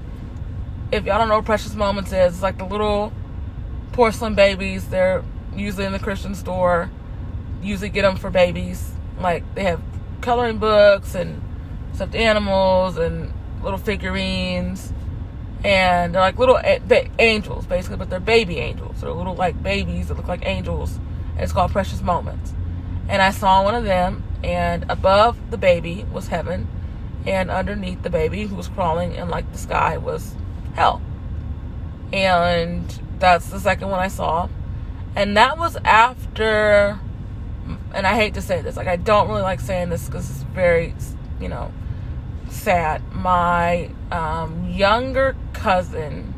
If 0.91 1.05
y'all 1.05 1.17
don't 1.17 1.29
know 1.29 1.37
what 1.37 1.45
Precious 1.45 1.73
Moments 1.73 2.11
is, 2.11 2.33
it's 2.33 2.41
like 2.41 2.57
the 2.57 2.65
little 2.65 3.11
porcelain 3.93 4.35
babies. 4.35 4.89
They're 4.89 5.23
usually 5.55 5.85
in 5.85 5.91
the 5.91 5.99
Christian 5.99 6.35
store. 6.35 6.91
Usually 7.61 7.89
get 7.89 8.03
them 8.03 8.15
for 8.15 8.29
babies. 8.29 8.91
Like 9.19 9.43
they 9.55 9.63
have 9.63 9.81
coloring 10.21 10.57
books 10.57 11.15
and 11.15 11.41
stuffed 11.93 12.15
animals 12.15 12.97
and 12.97 13.33
little 13.63 13.79
figurines. 13.79 14.91
And 15.63 16.13
they're 16.13 16.21
like 16.21 16.37
little 16.37 16.57
a- 16.57 17.09
angels, 17.19 17.65
basically, 17.65 17.97
but 17.97 18.09
they're 18.09 18.19
baby 18.19 18.57
angels. 18.59 19.01
They're 19.01 19.11
little 19.11 19.35
like 19.35 19.61
babies 19.63 20.09
that 20.09 20.17
look 20.17 20.27
like 20.27 20.45
angels. 20.45 20.99
And 21.33 21.41
it's 21.41 21.53
called 21.53 21.71
Precious 21.71 22.01
Moments. 22.01 22.53
And 23.07 23.21
I 23.21 23.31
saw 23.31 23.63
one 23.63 23.75
of 23.75 23.83
them, 23.83 24.23
and 24.43 24.85
above 24.89 25.51
the 25.51 25.57
baby 25.57 26.05
was 26.11 26.27
heaven, 26.27 26.67
and 27.25 27.49
underneath 27.49 28.03
the 28.03 28.09
baby 28.09 28.45
who 28.45 28.55
was 28.55 28.67
crawling 28.67 29.15
in 29.15 29.29
like 29.29 29.51
the 29.51 29.57
sky 29.57 29.97
was 29.97 30.35
hell. 30.75 31.01
And 32.11 32.87
that's 33.19 33.47
the 33.49 33.59
second 33.59 33.89
one 33.89 33.99
I 33.99 34.07
saw. 34.07 34.49
And 35.15 35.37
that 35.37 35.57
was 35.57 35.77
after, 35.85 36.99
and 37.93 38.07
I 38.07 38.15
hate 38.15 38.33
to 38.33 38.41
say 38.41 38.61
this, 38.61 38.75
like, 38.75 38.87
I 38.87 38.95
don't 38.95 39.27
really 39.29 39.41
like 39.41 39.59
saying 39.59 39.89
this 39.89 40.05
because 40.05 40.29
it's 40.29 40.43
very, 40.43 40.95
you 41.39 41.47
know, 41.47 41.71
sad. 42.49 43.01
My 43.13 43.89
um, 44.11 44.69
younger 44.69 45.35
cousin, 45.53 46.33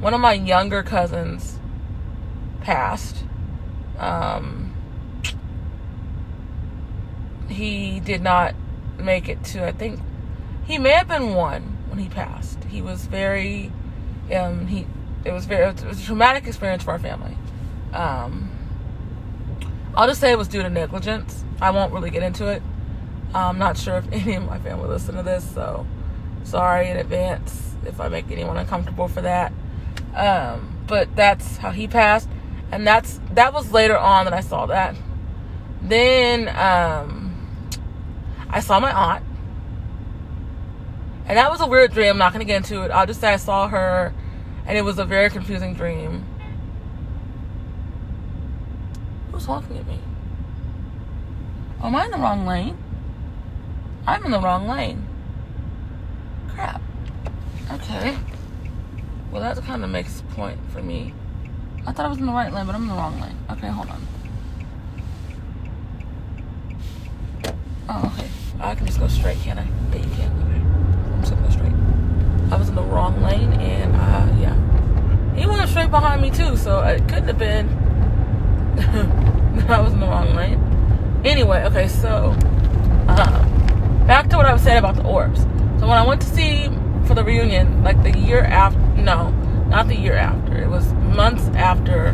one 0.00 0.12
of 0.12 0.20
my 0.20 0.32
younger 0.32 0.82
cousins 0.82 1.58
passed. 2.60 3.24
Um, 3.98 4.74
he 7.48 8.00
did 8.00 8.22
not 8.22 8.54
make 8.98 9.28
it 9.28 9.42
to, 9.44 9.66
I 9.66 9.72
think, 9.72 10.00
he 10.64 10.78
may 10.78 10.90
have 10.90 11.08
been 11.08 11.34
one 11.34 11.62
when 11.88 11.98
he 11.98 12.08
passed. 12.08 12.64
He 12.64 12.80
was 12.80 13.06
very, 13.06 13.70
um, 14.34 14.66
he, 14.66 14.86
it 15.24 15.32
was 15.32 15.44
very, 15.44 15.64
it 15.68 15.84
was 15.84 16.02
a 16.02 16.06
traumatic 16.06 16.46
experience 16.46 16.82
for 16.82 16.92
our 16.92 16.98
family. 16.98 17.36
Um, 17.92 18.50
I'll 19.96 20.08
just 20.08 20.20
say 20.20 20.32
it 20.32 20.38
was 20.38 20.48
due 20.48 20.62
to 20.62 20.70
negligence. 20.70 21.44
I 21.60 21.70
won't 21.70 21.92
really 21.92 22.10
get 22.10 22.22
into 22.22 22.46
it. 22.48 22.62
I'm 23.34 23.58
not 23.58 23.76
sure 23.76 23.98
if 23.98 24.06
any 24.12 24.34
of 24.34 24.46
my 24.46 24.58
family 24.58 24.88
listen 24.88 25.16
to 25.16 25.22
this, 25.22 25.48
so 25.54 25.86
sorry 26.44 26.90
in 26.90 26.96
advance 26.96 27.74
if 27.86 28.00
I 28.00 28.08
make 28.08 28.30
anyone 28.30 28.56
uncomfortable 28.56 29.08
for 29.08 29.22
that. 29.22 29.52
Um, 30.14 30.78
but 30.86 31.14
that's 31.16 31.56
how 31.56 31.70
he 31.70 31.88
passed, 31.88 32.28
and 32.70 32.86
that's 32.86 33.20
that 33.32 33.52
was 33.52 33.72
later 33.72 33.96
on 33.96 34.26
that 34.26 34.34
I 34.34 34.40
saw 34.40 34.66
that. 34.66 34.94
Then 35.82 36.48
um, 36.56 37.23
I 38.54 38.60
saw 38.60 38.78
my 38.78 38.92
aunt, 38.92 39.24
and 41.26 41.36
that 41.36 41.50
was 41.50 41.60
a 41.60 41.66
weird 41.66 41.92
dream. 41.92 42.10
I'm 42.10 42.18
not 42.18 42.32
gonna 42.32 42.44
get 42.44 42.58
into 42.58 42.82
it. 42.82 42.92
I'll 42.92 43.04
just 43.04 43.20
say 43.20 43.32
I 43.32 43.36
saw 43.36 43.66
her, 43.66 44.14
and 44.64 44.78
it 44.78 44.82
was 44.82 45.00
a 45.00 45.04
very 45.04 45.28
confusing 45.28 45.74
dream. 45.74 46.24
Who's 49.32 49.44
honking 49.44 49.76
at 49.76 49.86
me? 49.88 49.98
Am 51.82 51.96
I 51.96 52.04
in 52.04 52.12
the 52.12 52.18
wrong 52.18 52.46
lane? 52.46 52.78
I'm 54.06 54.24
in 54.24 54.30
the 54.30 54.40
wrong 54.40 54.68
lane. 54.68 55.04
Crap. 56.54 56.80
Okay. 57.72 58.16
Well, 59.32 59.42
that 59.42 59.60
kind 59.64 59.82
of 59.82 59.90
makes 59.90 60.22
point 60.30 60.60
for 60.70 60.80
me. 60.80 61.12
I 61.88 61.92
thought 61.92 62.06
I 62.06 62.08
was 62.08 62.18
in 62.18 62.26
the 62.26 62.32
right 62.32 62.52
lane, 62.52 62.66
but 62.66 62.76
I'm 62.76 62.82
in 62.82 62.88
the 62.88 62.94
wrong 62.94 63.20
lane. 63.20 63.36
Okay, 63.50 63.66
hold 63.66 63.90
on. 63.90 64.06
Oh, 67.88 68.12
okay. 68.14 68.23
I 68.60 68.74
can 68.74 68.86
just 68.86 68.98
go 68.98 69.08
straight, 69.08 69.38
can 69.38 69.58
I? 69.58 69.66
Yeah, 69.92 70.04
you 70.04 70.10
can. 70.14 70.30
Okay. 70.42 71.12
I'm 71.12 71.20
just 71.20 71.32
gonna 71.32 71.46
go 71.46 71.50
straight. 71.50 72.52
I 72.52 72.56
was 72.56 72.68
in 72.68 72.74
the 72.74 72.82
wrong 72.82 73.20
lane, 73.22 73.52
and 73.54 73.94
uh, 73.94 74.40
yeah. 74.40 75.34
He 75.34 75.46
went 75.46 75.68
straight 75.68 75.90
behind 75.90 76.22
me, 76.22 76.30
too, 76.30 76.56
so 76.56 76.82
it 76.82 77.06
couldn't 77.08 77.26
have 77.26 77.38
been 77.38 77.66
that 79.56 79.70
I 79.70 79.80
was 79.80 79.92
in 79.92 80.00
the 80.00 80.06
wrong 80.06 80.34
lane. 80.34 80.60
Anyway, 81.24 81.64
okay, 81.64 81.88
so 81.88 82.36
uh, 83.08 84.06
back 84.06 84.28
to 84.30 84.36
what 84.36 84.46
I 84.46 84.52
was 84.52 84.62
saying 84.62 84.78
about 84.78 84.96
the 84.96 85.04
orbs. 85.04 85.40
So 85.80 85.88
when 85.88 85.98
I 85.98 86.06
went 86.06 86.20
to 86.22 86.28
see 86.28 86.68
for 87.06 87.14
the 87.14 87.24
reunion, 87.24 87.82
like 87.82 88.02
the 88.02 88.16
year 88.18 88.42
after, 88.42 88.78
no, 89.00 89.30
not 89.68 89.88
the 89.88 89.96
year 89.96 90.14
after. 90.14 90.56
It 90.56 90.68
was 90.68 90.92
months 90.92 91.44
after 91.56 92.12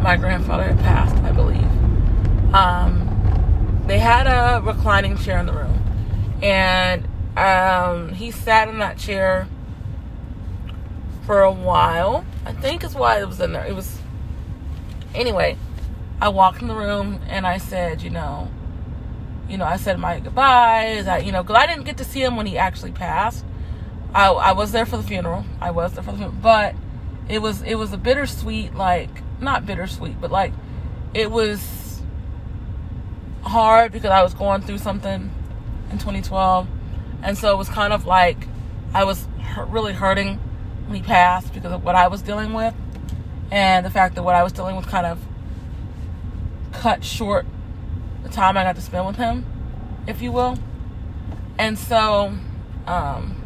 my 0.00 0.16
grandfather 0.16 0.64
had 0.64 0.78
passed, 0.80 1.16
I 1.24 1.32
believe. 1.32 1.64
Um, 2.54 3.03
had 4.04 4.26
a 4.26 4.60
reclining 4.60 5.16
chair 5.16 5.38
in 5.38 5.46
the 5.46 5.52
room, 5.54 5.82
and 6.42 7.08
um, 7.38 8.10
he 8.10 8.30
sat 8.30 8.68
in 8.68 8.78
that 8.78 8.98
chair 8.98 9.48
for 11.24 11.40
a 11.40 11.50
while. 11.50 12.26
I 12.44 12.52
think 12.52 12.84
is 12.84 12.94
why 12.94 13.22
it 13.22 13.26
was 13.26 13.40
in 13.40 13.54
there. 13.54 13.64
It 13.64 13.74
was 13.74 13.98
anyway. 15.14 15.56
I 16.20 16.28
walked 16.28 16.60
in 16.60 16.68
the 16.68 16.74
room 16.74 17.20
and 17.28 17.46
I 17.46 17.56
said, 17.56 18.02
you 18.02 18.10
know, 18.10 18.50
you 19.48 19.56
know, 19.56 19.64
I 19.64 19.76
said 19.76 19.98
my 19.98 20.20
goodbyes. 20.20 21.08
I, 21.08 21.18
you 21.18 21.32
know, 21.32 21.42
because 21.42 21.56
I 21.56 21.66
didn't 21.66 21.84
get 21.84 21.96
to 21.96 22.04
see 22.04 22.22
him 22.22 22.36
when 22.36 22.44
he 22.46 22.58
actually 22.58 22.92
passed. 22.92 23.44
I, 24.14 24.28
I 24.28 24.52
was 24.52 24.70
there 24.72 24.86
for 24.86 24.98
the 24.98 25.02
funeral. 25.02 25.44
I 25.62 25.70
was 25.70 25.94
there 25.94 26.04
for 26.04 26.12
the 26.12 26.18
funeral, 26.18 26.38
but 26.42 26.74
it 27.28 27.40
was 27.40 27.62
it 27.62 27.76
was 27.76 27.94
a 27.94 27.98
bittersweet, 27.98 28.74
like 28.74 29.10
not 29.40 29.64
bittersweet, 29.64 30.20
but 30.20 30.30
like 30.30 30.52
it 31.14 31.30
was 31.30 31.83
hard 33.44 33.92
because 33.92 34.10
I 34.10 34.22
was 34.22 34.34
going 34.34 34.62
through 34.62 34.78
something 34.78 35.30
in 35.90 35.98
2012, 35.98 36.66
and 37.22 37.36
so 37.36 37.52
it 37.52 37.56
was 37.56 37.68
kind 37.68 37.92
of 37.92 38.06
like 38.06 38.48
I 38.92 39.04
was 39.04 39.26
really 39.68 39.92
hurting 39.92 40.38
when 40.86 40.96
he 40.96 41.02
passed 41.02 41.52
because 41.52 41.72
of 41.72 41.84
what 41.84 41.94
I 41.94 42.08
was 42.08 42.22
dealing 42.22 42.52
with, 42.52 42.74
and 43.50 43.84
the 43.84 43.90
fact 43.90 44.14
that 44.16 44.22
what 44.22 44.34
I 44.34 44.42
was 44.42 44.52
dealing 44.52 44.76
with 44.76 44.86
kind 44.86 45.06
of 45.06 45.20
cut 46.72 47.04
short 47.04 47.46
the 48.22 48.28
time 48.28 48.56
I 48.56 48.64
got 48.64 48.76
to 48.76 48.82
spend 48.82 49.06
with 49.06 49.16
him, 49.16 49.46
if 50.06 50.20
you 50.20 50.32
will. 50.32 50.58
And 51.58 51.78
so, 51.78 52.34
um, 52.86 53.42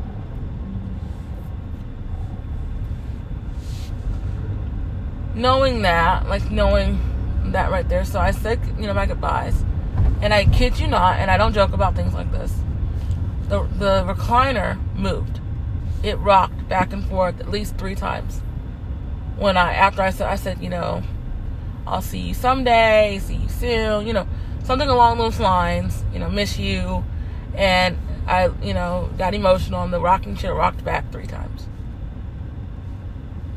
knowing 5.34 5.82
that, 5.82 6.28
like 6.28 6.50
knowing 6.50 7.00
that 7.52 7.70
right 7.70 7.88
there, 7.88 8.04
so 8.04 8.18
I 8.18 8.30
said, 8.30 8.60
you 8.78 8.86
know, 8.86 8.94
my 8.94 9.06
goodbyes. 9.06 9.64
And 10.20 10.34
I 10.34 10.44
kid 10.46 10.78
you 10.78 10.86
not, 10.86 11.18
and 11.18 11.30
I 11.30 11.36
don't 11.36 11.52
joke 11.52 11.72
about 11.72 11.94
things 11.94 12.12
like 12.14 12.32
this. 12.32 12.54
The 13.48 13.62
the 13.62 14.04
recliner 14.04 14.78
moved. 14.96 15.40
It 16.02 16.18
rocked 16.18 16.68
back 16.68 16.92
and 16.92 17.04
forth 17.06 17.40
at 17.40 17.48
least 17.48 17.76
three 17.76 17.94
times. 17.94 18.40
When 19.36 19.56
I 19.56 19.72
after 19.72 20.02
I 20.02 20.10
said 20.10 20.28
I 20.28 20.36
said, 20.36 20.62
you 20.62 20.70
know, 20.70 21.02
I'll 21.86 22.02
see 22.02 22.18
you 22.18 22.34
someday, 22.34 23.18
see 23.22 23.36
you 23.36 23.48
soon, 23.48 24.06
you 24.06 24.12
know, 24.12 24.26
something 24.64 24.88
along 24.88 25.18
those 25.18 25.40
lines, 25.40 26.04
you 26.12 26.18
know, 26.18 26.28
miss 26.28 26.58
you. 26.58 27.04
And 27.54 27.96
I, 28.26 28.50
you 28.62 28.74
know, 28.74 29.10
got 29.16 29.34
emotional 29.34 29.82
and 29.82 29.92
the 29.92 30.00
rocking 30.00 30.36
chair 30.36 30.54
rocked 30.54 30.84
back 30.84 31.10
three 31.10 31.26
times. 31.26 31.66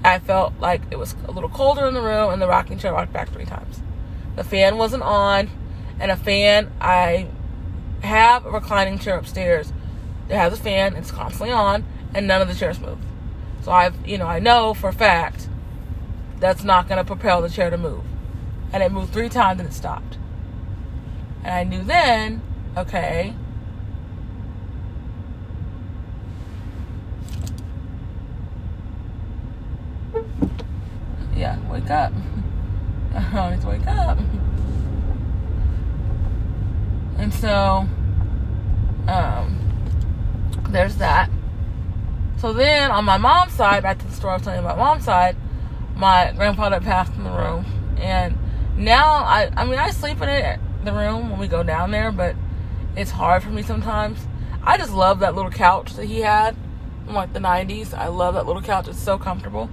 I 0.04 0.20
felt 0.20 0.54
like 0.60 0.82
it 0.90 0.98
was 0.98 1.16
a 1.28 1.32
little 1.32 1.50
colder 1.50 1.86
in 1.86 1.94
the 1.94 2.02
room 2.02 2.32
and 2.32 2.42
the 2.42 2.48
rocking 2.48 2.80
chair 2.80 2.94
rocked 2.94 3.14
back 3.14 3.30
three 3.30 3.46
times. 3.46 3.82
The 4.36 4.44
fan 4.44 4.78
wasn't 4.78 5.04
on, 5.04 5.50
and 6.02 6.12
a 6.12 6.18
fan, 6.18 6.72
I 6.82 7.28
have 8.02 8.46
a 8.46 8.52
reclining 8.52 8.98
chair 8.98 9.18
upstairs 9.18 9.72
that 10.28 10.36
has 10.36 10.52
a 10.52 10.58
fan, 10.58 10.96
it's 10.96 11.12
constantly 11.12 11.52
on, 11.52 11.86
and 12.14 12.28
none 12.28 12.42
of 12.42 12.48
the 12.48 12.56
chairs 12.56 12.80
move. 12.80 12.98
So 13.62 13.72
I've, 13.72 13.96
you 14.06 14.18
know, 14.18 14.26
I 14.26 14.40
know 14.40 14.74
for 14.74 14.90
a 14.90 14.94
fact 14.94 15.48
that's 16.40 16.64
not 16.64 16.90
going 16.90 16.98
to 16.98 17.04
propel 17.04 17.44
the 17.44 17.50
chair 17.50 17.70
to 17.70 17.78
move 17.78 18.04
and 18.74 18.82
it 18.82 18.92
moved 18.92 19.14
three 19.14 19.30
times 19.30 19.60
and 19.60 19.70
it 19.70 19.74
stopped. 19.74 20.18
And 21.44 21.54
I 21.54 21.64
knew 21.64 21.84
then, 21.84 22.42
okay, 22.76 23.36
yeah, 31.36 31.60
wake 31.70 31.90
up. 31.92 32.12
I 33.16 33.52
need 33.52 33.62
to 33.62 33.68
wake 33.68 33.88
up. 33.88 34.18
And 37.18 37.34
so, 37.34 37.88
um, 39.08 39.62
there's 40.70 40.96
that. 40.98 41.30
So 42.38 42.54
then 42.54 42.90
on 42.90 43.06
my 43.06 43.18
mom's 43.18 43.54
side, 43.54 43.84
back 43.84 44.00
to 44.00 44.08
the 44.08 44.14
story 44.14 44.32
I 44.32 44.36
was 44.38 44.44
telling 44.44 44.60
you 44.60 44.66
about 44.66 44.78
mom's 44.78 45.06
side, 45.06 45.36
my 45.96 46.34
grandfather 46.36 46.80
passed 46.80 47.14
in 47.14 47.24
the 47.24 47.30
room. 47.30 47.66
And 47.98 48.38
now 48.76 49.18
I 49.18 49.52
I 49.56 49.66
mean 49.66 49.78
I 49.78 49.92
sleep 49.92 50.22
in 50.22 50.30
it 50.30 50.60
the 50.84 50.92
room 50.92 51.30
when 51.30 51.40
we 51.40 51.48
go 51.48 51.62
down 51.62 51.92
there, 51.92 52.12
but 52.12 52.36
it's 52.96 53.12
hard 53.12 53.44
for 53.44 53.50
me 53.50 53.62
sometimes. 53.62 54.20
I 54.64 54.78
just 54.78 54.92
love 54.92 55.20
that 55.20 55.36
little 55.36 55.52
couch 55.52 55.94
that 55.94 56.06
he 56.06 56.22
had 56.22 56.56
from 57.06 57.14
like 57.14 57.34
the 57.34 57.40
90s. 57.40 57.94
I 57.94 58.08
love 58.08 58.34
that 58.36 58.46
little 58.46 58.62
couch. 58.62 58.88
It's 58.88 59.00
so 59.00 59.18
comfortable. 59.18 59.70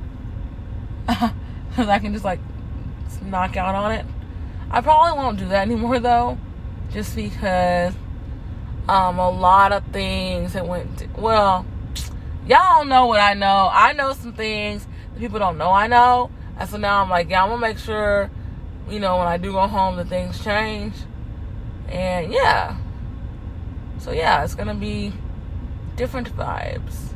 Because 1.68 1.90
I 1.90 2.00
can 2.00 2.12
just 2.12 2.24
like 2.24 2.40
knock 3.22 3.56
out 3.56 3.74
on 3.74 3.92
it. 3.92 4.04
I 4.68 4.80
probably 4.80 5.16
won't 5.16 5.38
do 5.38 5.46
that 5.48 5.62
anymore 5.62 6.00
though, 6.00 6.36
just 6.90 7.14
because 7.14 7.94
um, 8.88 9.18
a 9.18 9.30
lot 9.30 9.72
of 9.72 9.84
things 9.92 10.54
that 10.54 10.66
went. 10.66 10.98
To, 10.98 11.08
well, 11.16 11.66
y'all 12.46 12.84
know 12.84 13.06
what 13.06 13.20
I 13.20 13.34
know. 13.34 13.68
I 13.72 13.92
know 13.92 14.12
some 14.14 14.32
things 14.32 14.86
that 15.12 15.20
people 15.20 15.38
don't 15.38 15.58
know 15.58 15.72
I 15.72 15.86
know, 15.86 16.30
and 16.58 16.68
so 16.68 16.76
now 16.78 17.02
I'm 17.02 17.10
like, 17.10 17.28
yeah, 17.30 17.42
I'm 17.42 17.50
gonna 17.50 17.60
make 17.60 17.78
sure, 17.78 18.30
you 18.88 18.98
know, 18.98 19.18
when 19.18 19.26
I 19.26 19.36
do 19.36 19.52
go 19.52 19.66
home, 19.66 19.96
that 19.96 20.08
things 20.08 20.42
change, 20.42 20.94
and 21.88 22.32
yeah. 22.32 22.76
So 23.98 24.12
yeah, 24.12 24.44
it's 24.44 24.54
gonna 24.54 24.74
be 24.74 25.12
different 25.96 26.34
vibes. 26.34 27.12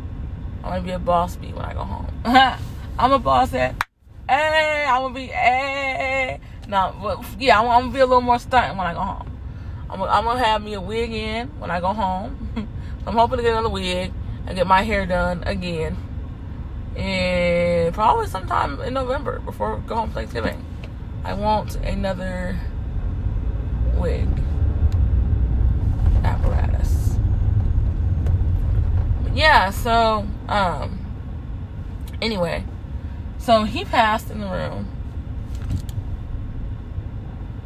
I'm 0.62 0.70
gonna 0.70 0.82
be 0.82 0.90
a 0.90 0.98
boss 0.98 1.36
bee 1.36 1.52
when 1.52 1.64
I 1.64 1.72
go 1.72 1.84
home. 1.84 2.08
I'm 2.98 3.12
a 3.12 3.18
boss 3.18 3.54
at. 3.54 3.74
Hey, 4.28 4.86
I'm 4.88 5.02
gonna 5.02 5.14
be. 5.14 5.26
Hey. 5.26 6.40
No, 6.68 6.94
but 7.02 7.24
yeah, 7.40 7.58
I'm, 7.58 7.68
I'm, 7.68 7.80
gonna 7.82 7.92
be 7.92 8.00
a 8.00 8.06
little 8.06 8.20
more 8.20 8.38
stunt 8.38 8.76
when 8.76 8.86
I 8.86 8.94
go 8.94 9.00
home. 9.00 9.31
I'm, 9.92 10.02
I'm, 10.02 10.24
gonna 10.24 10.42
have 10.42 10.62
me 10.62 10.72
a 10.74 10.80
wig 10.80 11.12
in 11.12 11.48
when 11.60 11.70
I 11.70 11.80
go 11.80 11.88
home. 11.88 12.48
I'm 13.06 13.14
hoping 13.14 13.36
to 13.36 13.42
get 13.42 13.52
another 13.52 13.68
wig 13.68 14.12
and 14.46 14.56
get 14.56 14.66
my 14.66 14.82
hair 14.82 15.04
done 15.04 15.42
again. 15.44 15.96
And 16.96 17.94
probably 17.94 18.26
sometime 18.26 18.80
in 18.80 18.94
November 18.94 19.40
before 19.40 19.78
go 19.86 19.96
home 19.96 20.10
Thanksgiving. 20.10 20.64
I 21.24 21.34
want 21.34 21.76
another 21.76 22.58
wig 23.96 24.28
apparatus. 26.24 27.18
But 29.22 29.36
yeah, 29.36 29.70
so 29.70 30.26
um 30.48 30.98
anyway, 32.22 32.64
so 33.38 33.64
he 33.64 33.84
passed 33.84 34.30
in 34.30 34.40
the 34.40 34.46
room 34.48 34.88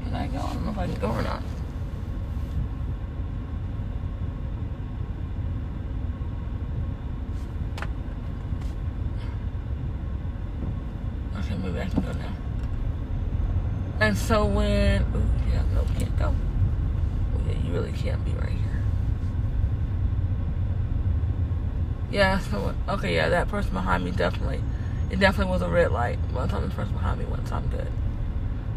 And 0.06 0.16
I 0.16 0.26
go? 0.28 0.38
I 0.38 0.52
don't 0.52 0.64
know 0.64 0.70
if 0.70 0.78
I 0.78 0.86
can 0.86 1.00
go 1.00 1.08
or 1.08 1.22
not. 1.22 1.42
Okay, 11.38 11.56
maybe 11.56 11.80
I 11.80 11.86
can 11.86 12.02
go 12.02 12.12
now. 12.12 12.32
So 14.16 14.44
when, 14.44 15.04
yeah, 15.52 15.62
no, 15.72 15.84
can't 15.98 16.18
go. 16.18 16.34
Yeah, 17.46 17.58
you 17.64 17.72
really 17.72 17.92
can't 17.92 18.24
be 18.24 18.32
right 18.32 18.48
here. 18.48 18.82
Yeah, 22.10 22.38
so, 22.40 22.74
okay, 22.88 23.14
yeah, 23.14 23.28
that 23.28 23.48
person 23.48 23.72
behind 23.72 24.04
me 24.04 24.10
definitely, 24.10 24.62
it 25.10 25.20
definitely 25.20 25.52
was 25.52 25.62
a 25.62 25.68
red 25.68 25.92
light. 25.92 26.18
The 26.32 26.46
time 26.46 26.68
the 26.68 26.74
person 26.74 26.94
behind 26.94 27.20
me 27.20 27.26
went, 27.26 27.46
so 27.46 27.54
I'm 27.54 27.68
good. 27.68 27.92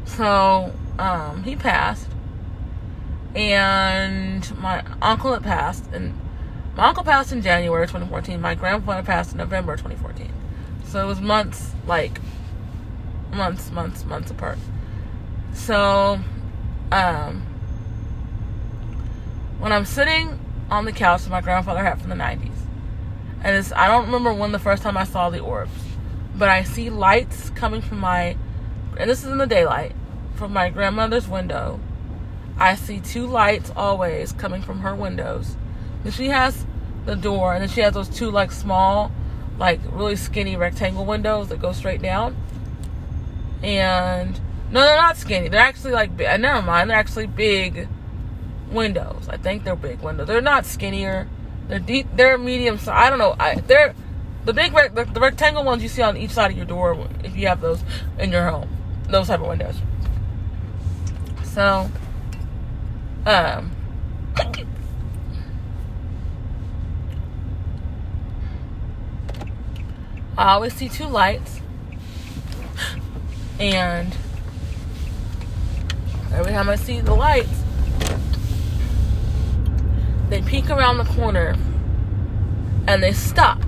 So, 0.05 0.73
um, 0.99 1.43
he 1.43 1.55
passed, 1.55 2.09
and 3.33 4.59
my 4.59 4.83
uncle 5.01 5.33
had 5.33 5.43
passed, 5.43 5.85
and 5.93 6.13
my 6.75 6.89
uncle 6.89 7.03
passed 7.03 7.31
in 7.31 7.41
January 7.41 7.87
2014. 7.87 8.39
My 8.39 8.53
grandfather 8.55 9.03
passed 9.03 9.31
in 9.31 9.37
November 9.37 9.77
2014. 9.77 10.31
So 10.85 11.03
it 11.03 11.07
was 11.07 11.21
months, 11.21 11.73
like 11.87 12.19
months, 13.31 13.71
months, 13.71 14.05
months 14.05 14.29
apart. 14.29 14.59
So, 15.59 16.19
um, 16.91 17.43
when 19.59 19.71
I'm 19.71 19.85
sitting 19.85 20.39
on 20.71 20.85
the 20.85 20.91
couch 20.91 21.25
that 21.25 21.29
my 21.29 21.41
grandfather 21.41 21.83
had 21.83 21.99
from 21.99 22.09
the 22.09 22.15
90s, 22.15 22.49
and 23.43 23.55
it's, 23.55 23.71
I 23.73 23.87
don't 23.87 24.05
remember 24.05 24.33
when 24.33 24.51
the 24.51 24.57
first 24.57 24.81
time 24.81 24.97
I 24.97 25.03
saw 25.03 25.29
the 25.29 25.39
orbs, 25.39 25.71
but 26.33 26.49
I 26.49 26.63
see 26.63 26.89
lights 26.89 27.51
coming 27.51 27.81
from 27.81 27.99
my, 27.99 28.35
and 28.97 29.09
this 29.09 29.23
is 29.23 29.31
in 29.31 29.37
the 29.37 29.45
daylight, 29.45 29.91
from 30.33 30.53
my 30.53 30.69
grandmother's 30.69 31.27
window. 31.27 31.79
I 32.57 32.73
see 32.75 32.99
two 32.99 33.27
lights 33.27 33.71
always 33.75 34.31
coming 34.31 34.61
from 34.61 34.79
her 34.79 34.95
windows. 34.95 35.55
And 36.03 36.13
she 36.13 36.27
has 36.29 36.65
the 37.05 37.15
door, 37.15 37.53
and 37.53 37.61
then 37.61 37.69
she 37.69 37.81
has 37.81 37.93
those 37.93 38.09
two 38.09 38.31
like 38.31 38.51
small, 38.51 39.11
like 39.59 39.81
really 39.91 40.15
skinny 40.15 40.55
rectangle 40.55 41.05
windows 41.05 41.49
that 41.49 41.61
go 41.61 41.73
straight 41.73 42.01
down. 42.01 42.35
And 43.61 44.39
no, 44.71 44.81
they're 44.81 44.97
not 44.97 45.17
skinny. 45.17 45.49
They're 45.49 45.59
actually 45.59 45.93
like 45.93 46.11
uh, 46.21 46.37
never 46.37 46.61
mind. 46.61 46.89
They're 46.89 46.97
actually 46.97 47.27
big 47.27 47.87
windows. 48.71 49.27
I 49.29 49.37
think 49.37 49.63
they're 49.63 49.75
big 49.75 50.01
windows. 50.01 50.27
They're 50.27 50.41
not 50.41 50.65
skinnier. 50.65 51.27
They're 51.67 51.79
deep. 51.79 52.07
They're 52.15 52.37
medium. 52.37 52.77
So 52.77 52.91
I 52.91 53.09
don't 53.09 53.19
know. 53.19 53.35
I, 53.39 53.55
they're 53.55 53.95
the 54.45 54.53
big 54.53 54.73
the, 54.73 55.05
the 55.05 55.19
rectangle 55.19 55.63
ones 55.63 55.83
you 55.83 55.89
see 55.89 56.01
on 56.01 56.17
each 56.17 56.31
side 56.31 56.51
of 56.51 56.57
your 56.57 56.65
door 56.65 57.07
if 57.23 57.35
you 57.35 57.47
have 57.47 57.61
those 57.61 57.83
in 58.17 58.31
your 58.31 58.49
home. 58.49 58.69
Those 59.07 59.27
type 59.27 59.39
of 59.39 59.47
windows. 59.47 59.75
So, 61.43 61.89
um, 63.25 63.71
I 70.37 70.53
always 70.53 70.73
see 70.73 70.87
two 70.87 71.05
lights, 71.05 71.59
and 73.59 74.15
every 76.33 76.51
time 76.51 76.69
I 76.69 76.75
see 76.75 77.01
the 77.01 77.13
lights, 77.13 77.63
they 80.29 80.41
peek 80.41 80.69
around 80.69 80.97
the 80.97 81.05
corner 81.05 81.55
and 82.87 83.01
they 83.01 83.13
stop. 83.13 83.61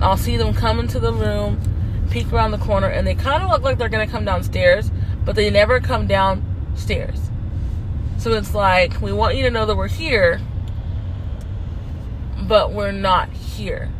I'll 0.00 0.16
see 0.16 0.36
them 0.36 0.52
come 0.54 0.80
into 0.80 0.98
the 0.98 1.12
room, 1.12 1.60
peek 2.10 2.32
around 2.32 2.50
the 2.50 2.58
corner, 2.58 2.88
and 2.88 3.06
they 3.06 3.14
kind 3.14 3.42
of 3.42 3.50
look 3.50 3.62
like 3.62 3.78
they're 3.78 3.88
gonna 3.88 4.06
come 4.06 4.24
downstairs, 4.24 4.90
but 5.24 5.36
they 5.36 5.50
never 5.50 5.80
come 5.80 6.06
downstairs. 6.06 7.20
So 8.18 8.32
it's 8.32 8.54
like, 8.54 9.00
we 9.00 9.12
want 9.12 9.36
you 9.36 9.42
to 9.44 9.50
know 9.50 9.66
that 9.66 9.76
we're 9.76 9.88
here, 9.88 10.40
but 12.42 12.72
we're 12.72 12.92
not 12.92 13.30
here. 13.30 13.90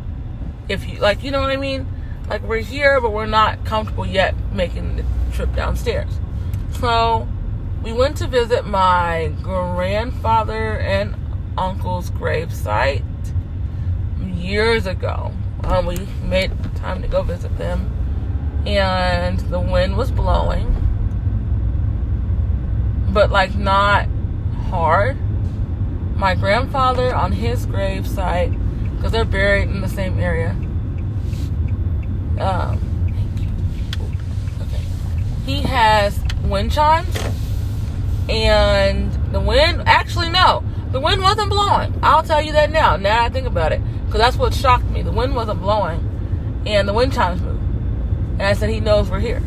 If 0.67 0.87
you, 0.87 0.99
like, 0.99 1.23
you 1.23 1.31
know 1.31 1.41
what 1.41 1.51
I 1.51 1.57
mean? 1.57 1.87
Like, 2.29 2.41
we're 2.41 2.61
here, 2.61 2.99
but 2.99 3.11
we're 3.11 3.25
not 3.25 3.65
comfortable 3.65 4.05
yet 4.05 4.33
making 4.51 4.97
the 4.97 5.05
trip 5.33 5.53
downstairs. 5.55 6.19
So, 6.79 7.27
we 7.85 7.93
went 7.93 8.17
to 8.17 8.27
visit 8.27 8.65
my 8.65 9.31
grandfather 9.41 10.79
and 10.79 11.15
uncle's 11.57 12.09
gravesite 12.09 13.03
years 14.19 14.85
ago. 14.85 15.31
Um, 15.63 15.85
we 15.85 16.07
made 16.23 16.51
time 16.75 17.01
to 17.03 17.07
go 17.07 17.21
visit 17.21 17.57
them, 17.57 17.91
and 18.65 19.39
the 19.39 19.59
wind 19.59 19.95
was 19.95 20.11
blowing 20.11 20.81
but 23.15 23.31
like 23.31 23.55
not 23.55 24.07
hard. 24.69 25.17
My 26.17 26.35
grandfather 26.35 27.15
on 27.15 27.31
his 27.31 27.65
grave 27.65 28.05
site, 28.05 28.51
because 28.95 29.13
they're 29.13 29.23
buried 29.23 29.69
in 29.69 29.79
the 29.79 29.87
same 29.87 30.19
area. 30.19 30.49
Um, 32.39 32.81
okay. 34.61 34.81
He 35.45 35.61
has 35.61 36.19
wind 36.43 36.73
chimes, 36.73 37.17
and 38.29 39.11
the 39.33 39.39
wind. 39.39 39.83
Actually, 39.85 40.29
no, 40.29 40.63
the 40.91 40.99
wind 40.99 41.21
wasn't 41.21 41.49
blowing. 41.49 41.97
I'll 42.01 42.23
tell 42.23 42.41
you 42.41 42.53
that 42.53 42.71
now. 42.71 42.95
Now 42.95 43.23
I 43.23 43.29
think 43.29 43.47
about 43.47 43.71
it, 43.71 43.81
because 44.05 44.19
that's 44.19 44.37
what 44.37 44.53
shocked 44.53 44.85
me. 44.85 45.01
The 45.01 45.11
wind 45.11 45.35
wasn't 45.35 45.61
blowing, 45.61 46.63
and 46.65 46.87
the 46.87 46.93
wind 46.93 47.13
chimes 47.13 47.41
moved. 47.41 47.61
And 48.33 48.43
I 48.43 48.53
said, 48.53 48.69
he 48.69 48.79
knows 48.79 49.09
we're 49.09 49.19
here. 49.19 49.41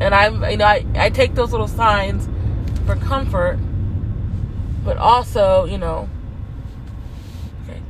And 0.00 0.14
I, 0.14 0.50
you 0.50 0.56
know, 0.56 0.64
I, 0.64 0.84
I 0.94 1.10
take 1.10 1.34
those 1.34 1.52
little 1.52 1.68
signs 1.68 2.28
for 2.86 2.96
comfort, 2.96 3.58
but 4.84 4.96
also, 4.96 5.64
you 5.64 5.78
know, 5.78 6.08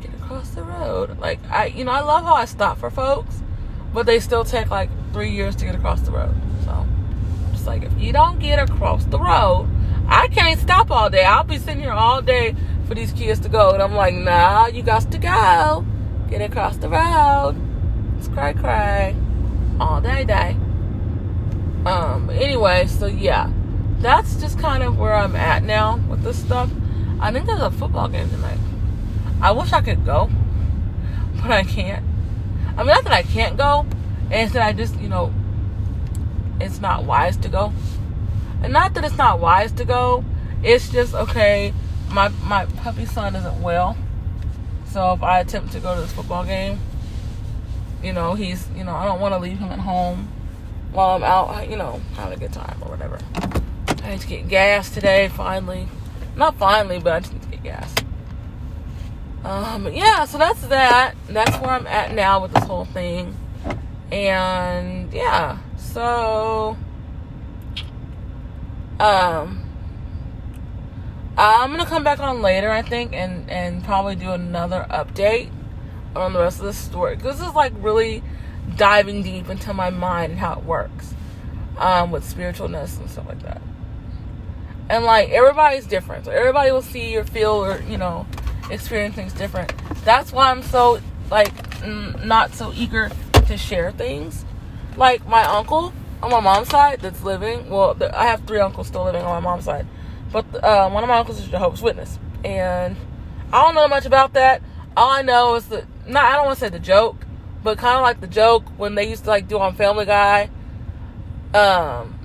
get 0.01 0.13
across 0.15 0.51
the 0.51 0.63
road. 0.63 1.19
Like 1.19 1.39
I, 1.51 1.67
you 1.67 1.85
know, 1.85 1.93
I 1.93 2.01
love 2.01 2.25
how 2.25 2.35
I 2.35 2.45
stop 2.47 2.79
for 2.79 2.91
folks, 2.91 3.43
but 3.93 4.07
they 4.07 4.21
still 4.21 4.45
take 4.45 4.71
like 4.71 4.91
three 5.13 5.31
years 5.31 5.55
to 5.57 5.65
get 5.65 5.75
across 5.75 6.01
the 6.01 6.11
road. 6.11 6.35
So, 6.65 6.87
just 7.53 7.67
like 7.67 7.83
if 7.83 7.93
you 7.99 8.13
don't 8.13 8.39
get 8.39 8.59
across 8.59 9.05
the 9.05 9.19
road, 9.19 9.69
I 10.11 10.29
can't 10.29 10.61
stop 10.61 10.91
all 10.91 11.09
day. 11.09 11.25
I'll 11.25 11.45
be 11.45 11.59
sitting 11.59 11.81
here 11.81 11.93
all 11.93 12.21
day 12.21 12.55
for 12.87 12.95
these 12.95 13.13
kids 13.13 13.41
to 13.41 13.49
go, 13.49 13.71
and 13.71 13.83
I'm 13.83 13.95
like, 13.95 14.15
nah, 14.15 14.67
you 14.67 14.83
got 14.83 15.11
to 15.11 15.19
go. 15.19 15.87
Get 16.29 16.43
across 16.43 16.77
the 16.77 16.89
road. 16.89 17.57
It's 18.19 18.29
cry 18.29 18.53
cry 18.53 19.15
all 19.81 20.01
day 20.01 20.25
day. 20.25 20.57
Um. 21.87 22.29
Anyway, 22.31 22.87
so 22.87 23.07
yeah 23.07 23.51
that's 24.01 24.37
just 24.37 24.59
kind 24.59 24.83
of 24.83 24.99
where 24.99 25.15
I'm 25.15 25.37
at 25.37 25.63
now 25.63 25.99
with 26.09 26.23
this 26.23 26.39
stuff. 26.39 26.71
I 27.21 27.31
think 27.33 27.47
there's 27.47 27.61
a 27.61 27.71
football 27.71 28.09
game 28.09 28.31
tonight. 28.31 28.59
I 29.43 29.53
wish 29.53 29.73
I 29.73 29.83
could 29.83 30.05
go, 30.07 30.31
but 31.37 31.51
I 31.51 31.65
can't. 31.65 32.05
I 32.77 32.79
mean, 32.79 32.87
not 32.87 33.05
that 33.05 33.13
I 33.13 33.23
can't 33.23 33.57
go, 33.57 33.87
it's 34.31 34.53
that 34.55 34.63
I 34.63 34.73
just, 34.73 34.99
you 35.01 35.09
know, 35.09 35.33
it's 36.61 36.81
not 36.81 37.05
wise 37.05 37.37
to 37.39 37.49
go. 37.49 37.73
And 38.63 38.73
not 38.73 38.95
that 38.95 39.05
it's 39.05 39.17
not 39.17 39.41
wise 39.41 39.73
to 39.73 39.85
go, 39.85 40.25
It's 40.63 40.91
just 40.91 41.15
okay. 41.15 41.73
My 42.11 42.29
my 42.45 42.67
puppy 42.67 43.07
son 43.07 43.37
isn't 43.37 43.63
well, 43.63 43.97
so 44.87 45.13
if 45.13 45.23
I 45.23 45.41
attempt 45.41 45.73
to 45.73 45.81
go 45.81 45.95
to 45.95 46.01
this 46.01 46.13
football 46.13 46.45
game, 46.45 46.81
you 48.03 48.13
know 48.13 48.35
he's 48.35 48.69
you 48.77 48.85
know 48.85 48.95
I 48.95 49.05
don't 49.05 49.21
want 49.21 49.33
to 49.33 49.39
leave 49.39 49.59
him 49.59 49.71
at 49.71 49.79
home 49.79 50.29
while 50.93 51.17
I'm 51.17 51.23
out. 51.23 51.71
You 51.71 51.77
know 51.77 52.01
having 52.17 52.37
a 52.37 52.41
good 52.41 52.53
time 52.53 52.77
or 52.83 52.91
whatever. 52.91 53.19
I 54.03 54.11
need 54.11 54.21
to 54.21 54.27
get 54.27 54.49
gas 54.49 54.91
today. 54.91 55.29
Finally, 55.29 55.87
not 56.37 56.59
finally, 56.59 56.99
but 56.99 57.13
I 57.13 57.21
just 57.21 57.33
need 57.33 57.43
to 57.43 57.49
get 57.49 57.63
gas. 57.63 57.95
Um, 59.45 59.91
yeah, 59.93 60.25
so 60.27 60.37
that's 60.37 60.61
that. 60.63 61.15
That's 61.29 61.57
where 61.59 61.71
I'm 61.71 61.87
at 61.87 62.15
now 62.15 62.43
with 62.43 62.53
this 62.53 62.65
whole 62.65 62.85
thing. 62.85 63.37
And 64.13 65.13
yeah, 65.13 65.59
so 65.79 66.77
um 69.01 69.65
I'm 71.37 71.71
gonna 71.71 71.87
come 71.87 72.05
back 72.05 72.21
on 72.21 72.43
later, 72.43 72.71
I 72.71 72.83
think, 72.83 73.15
and 73.15 73.49
and 73.51 73.83
probably 73.83 74.15
do 74.15 74.33
another 74.33 74.87
update 74.91 75.51
on 76.15 76.33
the 76.35 76.41
rest 76.41 76.59
of 76.59 76.67
the 76.67 76.73
story. 76.73 77.17
This 77.17 77.41
is 77.41 77.55
like 77.55 77.73
really 77.79 78.23
diving 78.77 79.23
deep 79.23 79.49
into 79.49 79.73
my 79.73 79.91
mind 79.91 80.33
and 80.33 80.41
how 80.41 80.59
it 80.59 80.65
works 80.65 81.15
um, 81.79 82.11
with 82.11 82.25
spiritualness 82.25 82.99
and 83.01 83.09
stuff 83.09 83.27
like 83.27 83.43
that. 83.43 83.63
And 84.91 85.05
like 85.05 85.31
everybody's 85.31 85.87
different, 85.87 86.27
so 86.27 86.31
everybody 86.31 86.71
will 86.73 86.83
see 86.83 87.17
or 87.17 87.25
feel 87.25 87.53
or 87.53 87.81
you 87.83 87.97
know 87.97 88.27
experience 88.71 89.15
things 89.15 89.33
different. 89.33 89.73
That's 90.05 90.33
why 90.33 90.51
I'm 90.51 90.63
so 90.63 91.01
like 91.31 91.83
n- 91.83 92.21
not 92.25 92.55
so 92.55 92.73
eager 92.75 93.11
to 93.47 93.57
share 93.57 93.93
things. 93.93 94.45
Like 94.97 95.27
my 95.27 95.45
uncle 95.45 95.95
on 96.23 96.31
my 96.31 96.41
mom's 96.41 96.69
side 96.69 97.01
that's 97.01 97.23
living. 97.23 97.69
Well, 97.71 97.95
the, 97.95 98.17
I 98.17 98.27
have 98.27 98.45
three 98.47 98.61
uncles 98.61 98.89
still 98.89 99.05
living 99.05 99.23
on 99.23 99.29
my 99.29 99.41
mom's 99.41 99.65
side, 99.65 99.87
but 100.33 100.45
uh, 100.63 100.91
one 100.91 101.03
of 101.03 101.09
my 101.09 101.19
uncles 101.19 101.41
is 101.41 101.49
Jehovah's 101.49 101.83
Witness, 101.83 102.19
and 102.45 102.97
I 103.53 103.63
don't 103.63 103.75
know 103.75 103.89
much 103.89 104.07
about 104.07 104.35
that. 104.35 104.63
All 104.97 105.11
I 105.11 105.23
know 105.23 105.55
is 105.55 105.67
that 105.67 105.85
not 106.07 106.25
I 106.25 106.37
don't 106.37 106.47
want 106.47 106.59
to 106.59 106.65
say 106.65 106.69
the 106.69 106.79
joke, 106.79 107.27
but 107.63 107.79
kind 107.79 107.97
of 107.97 108.03
like 108.03 108.21
the 108.21 108.27
joke 108.27 108.65
when 108.77 108.95
they 108.95 109.09
used 109.09 109.25
to 109.25 109.31
like 109.31 109.49
do 109.49 109.59
on 109.59 109.75
Family 109.75 110.07
Guy. 110.07 110.51
Um, 111.55 112.19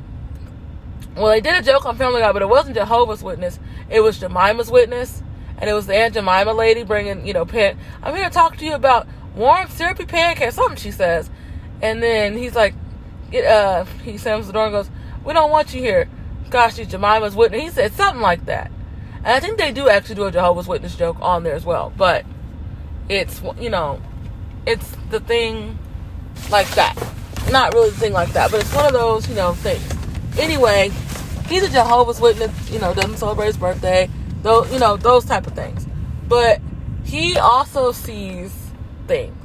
well, 1.15 1.27
they 1.27 1.41
did 1.41 1.55
a 1.55 1.61
joke 1.61 1.85
on 1.85 1.97
Family 1.97 2.21
Guy, 2.21 2.31
but 2.31 2.41
it 2.41 2.49
wasn't 2.49 2.75
Jehovah's 2.75 3.23
Witness. 3.23 3.59
It 3.89 4.01
was 4.01 4.19
Jemima's 4.19 4.69
Witness, 4.69 5.23
and 5.57 5.69
it 5.69 5.73
was 5.73 5.87
the 5.87 5.95
Aunt 5.95 6.13
Jemima 6.13 6.53
lady 6.53 6.83
bringing, 6.83 7.25
you 7.25 7.33
know, 7.33 7.45
pan. 7.45 7.77
I'm 8.03 8.15
here 8.15 8.25
to 8.25 8.29
talk 8.29 8.57
to 8.57 8.65
you 8.65 8.73
about 8.73 9.07
warm 9.35 9.69
syrupy 9.69 10.05
pancakes, 10.05 10.55
something 10.55 10.77
she 10.77 10.91
says, 10.91 11.29
and 11.81 12.03
then 12.03 12.37
he's 12.37 12.55
like, 12.55 12.75
it, 13.31 13.45
uh, 13.45 13.85
he 14.03 14.17
slams 14.17 14.47
the 14.47 14.53
door 14.53 14.65
and 14.65 14.73
goes, 14.73 14.89
"We 15.23 15.33
don't 15.33 15.51
want 15.51 15.73
you 15.73 15.81
here." 15.81 16.09
Gosh, 16.49 16.75
she's 16.75 16.87
Jemima's 16.87 17.35
Witness. 17.35 17.61
He 17.61 17.69
said 17.69 17.93
something 17.93 18.21
like 18.21 18.45
that, 18.45 18.71
and 19.17 19.27
I 19.27 19.39
think 19.39 19.57
they 19.57 19.71
do 19.71 19.89
actually 19.89 20.15
do 20.15 20.25
a 20.25 20.31
Jehovah's 20.31 20.67
Witness 20.67 20.95
joke 20.95 21.17
on 21.21 21.43
there 21.43 21.55
as 21.55 21.65
well, 21.65 21.91
but 21.97 22.25
it's 23.09 23.41
you 23.59 23.69
know, 23.69 24.01
it's 24.65 24.89
the 25.09 25.19
thing 25.19 25.77
like 26.49 26.69
that. 26.75 26.95
Not 27.51 27.73
really 27.73 27.91
the 27.91 27.97
thing 27.97 28.13
like 28.13 28.33
that, 28.33 28.51
but 28.51 28.61
it's 28.61 28.73
one 28.73 28.85
of 28.85 28.93
those, 28.93 29.29
you 29.29 29.35
know, 29.35 29.53
things. 29.53 29.87
Anyway, 30.37 30.91
he's 31.47 31.63
a 31.63 31.69
Jehovah's 31.69 32.19
Witness, 32.19 32.71
you 32.71 32.79
know, 32.79 32.93
doesn't 32.93 33.17
celebrate 33.17 33.47
his 33.47 33.57
birthday, 33.57 34.09
though, 34.41 34.65
you 34.65 34.79
know, 34.79 34.97
those 34.97 35.25
type 35.25 35.47
of 35.47 35.53
things. 35.53 35.87
But 36.27 36.59
he 37.03 37.37
also 37.37 37.91
sees 37.91 38.53
things. 39.07 39.35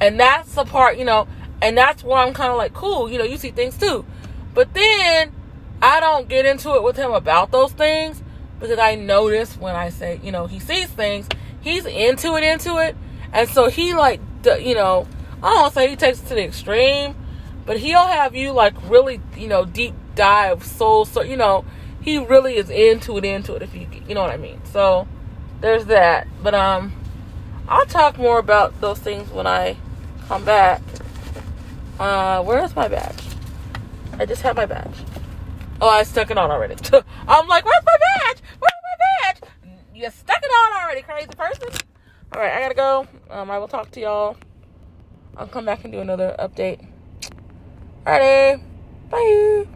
And 0.00 0.20
that's 0.20 0.54
the 0.54 0.64
part, 0.64 0.98
you 0.98 1.04
know, 1.04 1.26
and 1.62 1.76
that's 1.76 2.02
where 2.02 2.18
I'm 2.18 2.34
kind 2.34 2.50
of 2.50 2.56
like, 2.56 2.72
cool, 2.72 3.10
you 3.10 3.18
know, 3.18 3.24
you 3.24 3.36
see 3.36 3.50
things 3.50 3.76
too. 3.76 4.04
But 4.54 4.74
then 4.74 5.32
I 5.82 6.00
don't 6.00 6.28
get 6.28 6.46
into 6.46 6.74
it 6.74 6.82
with 6.82 6.96
him 6.96 7.12
about 7.12 7.50
those 7.50 7.72
things 7.72 8.22
because 8.58 8.78
I 8.78 8.94
notice 8.94 9.56
when 9.56 9.74
I 9.74 9.88
say, 9.88 10.20
you 10.22 10.32
know, 10.32 10.46
he 10.46 10.58
sees 10.58 10.88
things, 10.88 11.28
he's 11.60 11.86
into 11.86 12.36
it, 12.36 12.44
into 12.44 12.78
it. 12.78 12.96
And 13.32 13.48
so 13.48 13.68
he, 13.68 13.94
like, 13.94 14.20
you 14.44 14.74
know, 14.74 15.06
I 15.42 15.54
don't 15.54 15.72
say 15.72 15.88
he 15.88 15.96
takes 15.96 16.20
it 16.20 16.26
to 16.26 16.34
the 16.34 16.44
extreme, 16.44 17.14
but 17.64 17.78
he'll 17.78 18.06
have 18.06 18.34
you, 18.34 18.52
like, 18.52 18.74
really, 18.90 19.20
you 19.36 19.48
know, 19.48 19.64
deep 19.64 19.94
dive 20.14 20.64
soul, 20.64 21.04
so, 21.04 21.22
you 21.22 21.36
know, 21.36 21.64
he 22.02 22.18
really 22.18 22.56
is 22.56 22.68
into 22.70 23.16
it, 23.16 23.24
into 23.24 23.54
it, 23.54 23.62
if 23.62 23.74
you, 23.74 23.86
you 24.08 24.14
know 24.14 24.22
what 24.22 24.30
I 24.30 24.36
mean. 24.36 24.60
So 24.64 25.06
there's 25.60 25.86
that. 25.86 26.26
But, 26.42 26.54
um, 26.54 26.92
I'll 27.68 27.86
talk 27.86 28.18
more 28.18 28.38
about 28.38 28.80
those 28.80 28.98
things 28.98 29.30
when 29.30 29.46
I 29.46 29.76
come 30.26 30.44
back. 30.44 30.82
Uh, 32.00 32.42
where's 32.42 32.74
my 32.74 32.88
badge? 32.88 33.22
I 34.18 34.24
just 34.24 34.40
have 34.40 34.56
my 34.56 34.64
badge. 34.64 34.94
Oh, 35.82 35.88
I 35.88 36.02
stuck 36.02 36.30
it 36.30 36.38
on 36.38 36.50
already. 36.50 36.74
I'm 37.28 37.46
like, 37.46 37.64
where's 37.66 37.84
my 37.84 37.96
badge? 37.98 38.38
Where's 38.58 38.72
my 38.82 39.32
badge? 39.34 39.50
You 39.94 40.10
stuck 40.10 40.38
it 40.42 40.46
on 40.46 40.82
already, 40.82 41.02
crazy 41.02 41.28
person. 41.28 41.68
All 42.32 42.40
right, 42.40 42.54
I 42.54 42.60
gotta 42.60 42.74
go. 42.74 43.06
Um, 43.28 43.50
I 43.50 43.58
will 43.58 43.68
talk 43.68 43.90
to 43.90 44.00
y'all. 44.00 44.38
I'll 45.36 45.46
come 45.46 45.66
back 45.66 45.84
and 45.84 45.92
do 45.92 46.00
another 46.00 46.34
update. 46.38 46.86
Alrighty, 48.06 48.62
bye. 49.10 49.70